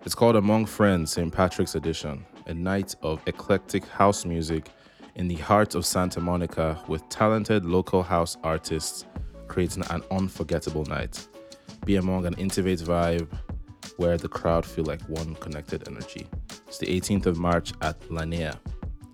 It's 0.05 0.15
called 0.15 0.35
Among 0.35 0.65
Friends 0.65 1.11
St. 1.11 1.31
Patrick's 1.31 1.75
Edition, 1.75 2.25
a 2.47 2.53
night 2.53 2.95
of 3.03 3.21
eclectic 3.25 3.85
house 3.85 4.25
music 4.25 4.69
in 5.15 5.27
the 5.27 5.35
heart 5.35 5.75
of 5.75 5.85
Santa 5.85 6.19
Monica 6.19 6.81
with 6.87 7.07
talented 7.09 7.65
local 7.65 8.03
house 8.03 8.37
artists 8.43 9.05
creating 9.47 9.83
an 9.89 10.01
unforgettable 10.11 10.85
night. 10.85 11.27
Be 11.85 11.97
among 11.97 12.25
an 12.25 12.33
intimate 12.37 12.79
vibe 12.79 13.27
where 13.97 14.17
the 14.17 14.27
crowd 14.27 14.65
feel 14.65 14.85
like 14.85 15.01
one 15.03 15.35
connected 15.35 15.87
energy. 15.87 16.27
It's 16.67 16.77
the 16.77 16.87
18th 16.87 17.25
of 17.25 17.37
March 17.37 17.73
at 17.81 18.11
Lanier 18.11 18.53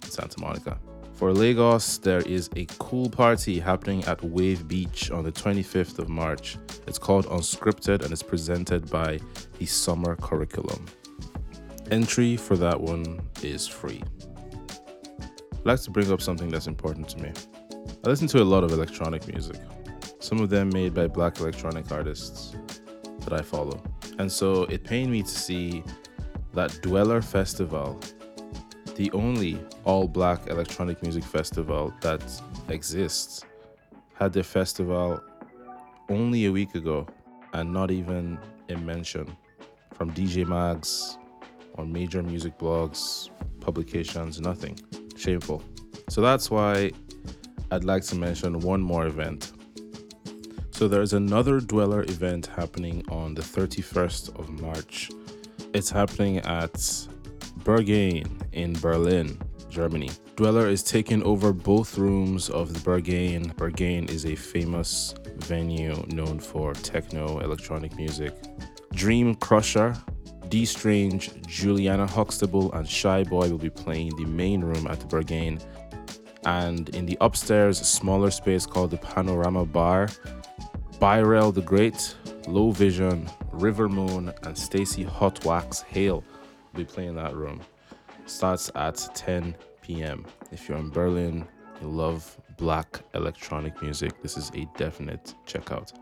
in 0.04 0.10
Santa 0.10 0.40
Monica. 0.40 0.80
For 1.14 1.34
Lagos, 1.34 1.98
there 1.98 2.22
is 2.22 2.50
a 2.56 2.66
cool 2.78 3.10
party 3.10 3.60
happening 3.60 4.06
at 4.06 4.24
Wave 4.24 4.70
Beach 4.70 5.12
on 5.12 5.26
the 5.26 5.34
25th 5.34 6.00
of 6.00 6.08
March. 6.08 6.58
It's 6.88 6.98
called 6.98 7.26
Unscripted 7.26 8.04
and 8.04 8.12
it's 8.14 8.24
presented 8.24 8.90
by 8.90 9.20
the 9.58 9.66
Summer 9.66 10.16
Curriculum. 10.16 10.86
Entry 11.92 12.38
for 12.38 12.56
that 12.56 12.80
one 12.80 13.20
is 13.44 13.68
free. 13.68 14.02
I'd 15.22 15.66
like 15.66 15.82
to 15.82 15.92
bring 15.92 16.10
up 16.10 16.22
something 16.22 16.48
that's 16.50 16.68
important 16.68 17.10
to 17.10 17.18
me. 17.18 17.34
I 18.06 18.08
listen 18.08 18.30
to 18.30 18.42
a 18.42 18.46
lot 18.46 18.64
of 18.64 18.72
electronic 18.72 19.28
music, 19.28 19.58
some 20.20 20.40
of 20.40 20.50
them 20.50 20.70
made 20.70 20.94
by 20.94 21.08
black 21.08 21.42
electronic 21.42 21.92
artists 21.92 22.56
that 23.26 23.34
I 23.34 23.42
follow. 23.42 23.82
And 24.20 24.30
so 24.30 24.64
it 24.66 24.84
pained 24.84 25.12
me 25.12 25.24
to 25.24 25.28
see 25.30 25.84
that 26.54 26.82
Dweller 26.82 27.22
Festival, 27.22 28.00
the 28.96 29.10
only 29.12 29.58
all 29.86 30.10
black 30.10 30.48
electronic 30.48 31.02
music 31.02 31.24
festival 31.24 31.94
that 32.02 32.22
exists, 32.68 33.46
had 34.14 34.34
their 34.34 34.44
festival 34.44 35.22
only 36.10 36.46
a 36.48 36.52
week 36.52 36.76
ago 36.76 37.08
and 37.54 37.72
not 37.72 37.92
even 37.92 38.38
a 38.68 38.76
mention 38.76 39.26
from 39.94 40.12
DJ 40.12 40.46
Mags 40.46 41.18
or 41.76 41.86
major 41.86 42.22
music 42.22 42.58
blogs, 42.58 43.30
publications, 43.62 44.42
nothing. 44.42 44.78
Shameful. 45.16 45.64
So 46.10 46.20
that's 46.22 46.52
why 46.52 46.92
I'd 47.72 47.86
like 47.86 48.04
to 48.04 48.16
mention 48.16 48.60
one 48.60 48.82
more 48.82 49.06
event. 49.06 49.54
So 50.80 50.88
there's 50.88 51.12
another 51.12 51.60
Dweller 51.60 52.04
event 52.04 52.46
happening 52.46 53.04
on 53.10 53.34
the 53.34 53.42
31st 53.42 54.40
of 54.40 54.62
March 54.62 55.10
it's 55.74 55.90
happening 55.90 56.38
at 56.38 56.72
Berghain 57.66 58.26
in 58.54 58.80
Berlin, 58.80 59.38
Germany. 59.70 60.10
Dweller 60.38 60.70
is 60.70 60.82
taking 60.82 61.22
over 61.24 61.52
both 61.52 61.98
rooms 61.98 62.50
of 62.50 62.74
the 62.74 62.80
Berghain. 62.80 63.54
Berghain 63.56 64.10
is 64.10 64.26
a 64.26 64.36
famous 64.36 65.14
venue 65.40 66.02
known 66.14 66.40
for 66.40 66.72
techno 66.76 67.40
electronic 67.40 67.98
music. 67.98 68.34
Dream 68.94 69.36
Crusher, 69.36 69.98
D 70.48 70.64
Strange, 70.64 71.42
Juliana 71.46 72.08
Huxtable, 72.08 72.72
and 72.72 72.88
Shy 72.88 73.26
Boy 73.26 73.50
will 73.50 73.58
be 73.58 73.70
playing 73.70 74.16
the 74.16 74.26
main 74.26 74.62
room 74.62 74.88
at 74.88 75.02
the 75.02 75.08
Berghain. 75.08 75.62
And 76.46 76.88
in 76.96 77.06
the 77.06 77.18
upstairs, 77.20 77.78
smaller 77.86 78.32
space 78.32 78.66
called 78.66 78.92
the 78.92 78.98
Panorama 78.98 79.66
Bar, 79.66 80.08
Byrell 81.00 81.54
the 81.54 81.62
Great, 81.62 82.14
Low 82.46 82.72
Vision, 82.72 83.30
River 83.54 83.88
Moon, 83.88 84.34
and 84.44 84.58
Stacy 84.58 85.04
Hot 85.04 85.46
Wax 85.46 85.82
Hale 85.84 86.26
will 86.74 86.78
be 86.78 86.84
playing 86.84 87.16
that 87.16 87.34
room. 87.36 87.62
Starts 88.26 88.70
at 88.76 89.08
10 89.16 89.56
p.m. 89.82 90.26
If 90.52 90.68
you're 90.68 90.78
in 90.78 90.90
Berlin, 90.90 91.48
you 91.82 91.88
love 91.88 92.38
black 92.58 93.00
electronic 93.14 93.82
music, 93.82 94.22
this 94.22 94.36
is 94.36 94.52
a 94.56 94.68
definite 94.76 95.34
checkout. 95.48 95.94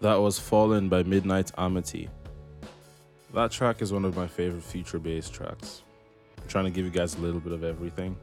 That 0.00 0.14
was 0.14 0.38
Fallen 0.38 0.88
by 0.88 1.02
Midnight 1.02 1.52
Amity. 1.58 2.08
That 3.34 3.50
track 3.50 3.82
is 3.82 3.92
one 3.92 4.06
of 4.06 4.16
my 4.16 4.26
favorite 4.26 4.62
future 4.62 4.98
bass 4.98 5.28
tracks. 5.28 5.82
I'm 6.40 6.48
trying 6.48 6.64
to 6.64 6.70
give 6.70 6.86
you 6.86 6.90
guys 6.90 7.16
a 7.16 7.18
little 7.18 7.38
bit 7.38 7.52
of 7.52 7.64
everything. 7.64 8.16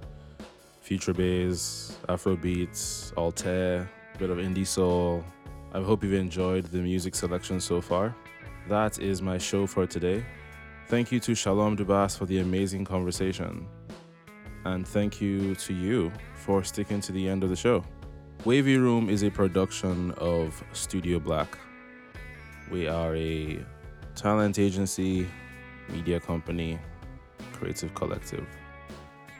Future 0.81 1.13
bass, 1.13 1.95
Afro 2.09 2.35
beats, 2.35 3.13
Alté, 3.15 3.87
bit 4.17 4.31
of 4.31 4.39
indie 4.39 4.65
soul. 4.65 5.23
I 5.71 5.79
hope 5.79 6.03
you've 6.03 6.13
enjoyed 6.13 6.65
the 6.65 6.79
music 6.79 7.13
selection 7.13 7.59
so 7.59 7.79
far. 7.79 8.15
That 8.67 8.97
is 8.97 9.21
my 9.21 9.37
show 9.37 9.67
for 9.67 9.85
today. 9.85 10.25
Thank 10.87 11.11
you 11.11 11.19
to 11.19 11.35
Shalom 11.35 11.77
Dubas 11.77 12.17
for 12.17 12.25
the 12.25 12.39
amazing 12.39 12.85
conversation. 12.85 13.67
And 14.65 14.87
thank 14.87 15.21
you 15.21 15.53
to 15.53 15.75
you 15.75 16.11
for 16.33 16.63
sticking 16.63 17.01
to 17.01 17.11
the 17.11 17.29
end 17.29 17.43
of 17.43 17.51
the 17.51 17.55
show. 17.55 17.83
Wavy 18.45 18.77
Room 18.77 19.09
is 19.09 19.23
a 19.23 19.31
production 19.31 20.11
of 20.11 20.63
Studio 20.71 21.19
Black. 21.19 21.57
We 22.71 22.87
are 22.87 23.15
a 23.15 23.59
talent 24.15 24.59
agency, 24.59 25.27
media 25.89 26.19
company, 26.19 26.79
creative 27.53 27.93
collective. 27.95 28.45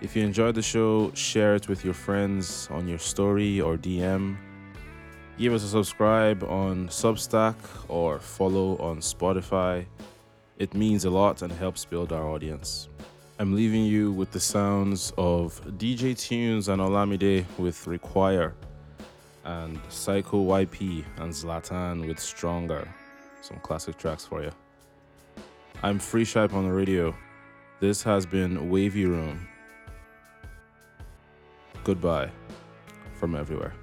If 0.02 0.16
you 0.16 0.24
enjoyed 0.24 0.56
the 0.56 0.62
show, 0.62 1.12
share 1.14 1.56
it 1.56 1.70
with 1.70 1.86
your 1.86 1.94
friends 1.94 2.68
on 2.72 2.88
your 2.88 2.98
story 2.98 3.62
or 3.62 3.78
DM. 3.78 4.36
Give 5.38 5.54
us 5.54 5.64
a 5.64 5.70
subscribe 5.70 6.44
on 6.44 6.88
Substack 6.88 7.56
or 7.88 8.20
follow 8.20 8.78
on 8.78 8.98
Spotify. 8.98 9.86
It 10.58 10.74
means 10.74 11.06
a 11.06 11.10
lot 11.12 11.44
and 11.44 11.54
helps 11.54 11.86
build 11.86 12.12
our 12.12 12.28
audience. 12.28 12.90
I'm 13.40 13.54
leaving 13.54 13.86
you 13.86 14.12
with 14.12 14.32
the 14.32 14.40
sounds 14.40 15.14
of 15.18 15.62
DJ 15.78 16.14
Tunez 16.14 16.68
and 16.68 16.82
Olamide 16.82 17.46
with 17.60 17.86
Require 17.86 18.56
and 19.48 19.80
Psycho 19.88 20.44
YP 20.44 21.06
and 21.18 21.32
Zlatan 21.32 22.08
with 22.08 22.20
Stronger. 22.20 22.88
Some 23.42 23.58
classic 23.60 23.98
tracks 23.98 24.26
for 24.26 24.44
you. 24.44 24.52
I'm 25.82 26.00
Free 26.00 26.26
Shipe 26.26 26.54
on 26.54 26.66
the 26.66 26.74
radio. 26.74 27.16
This 27.80 28.04
has 28.04 28.26
been 28.26 28.70
Wavy 28.70 29.06
Room. 29.06 29.48
Goodbye 31.84 32.30
from 33.14 33.36
everywhere. 33.36 33.74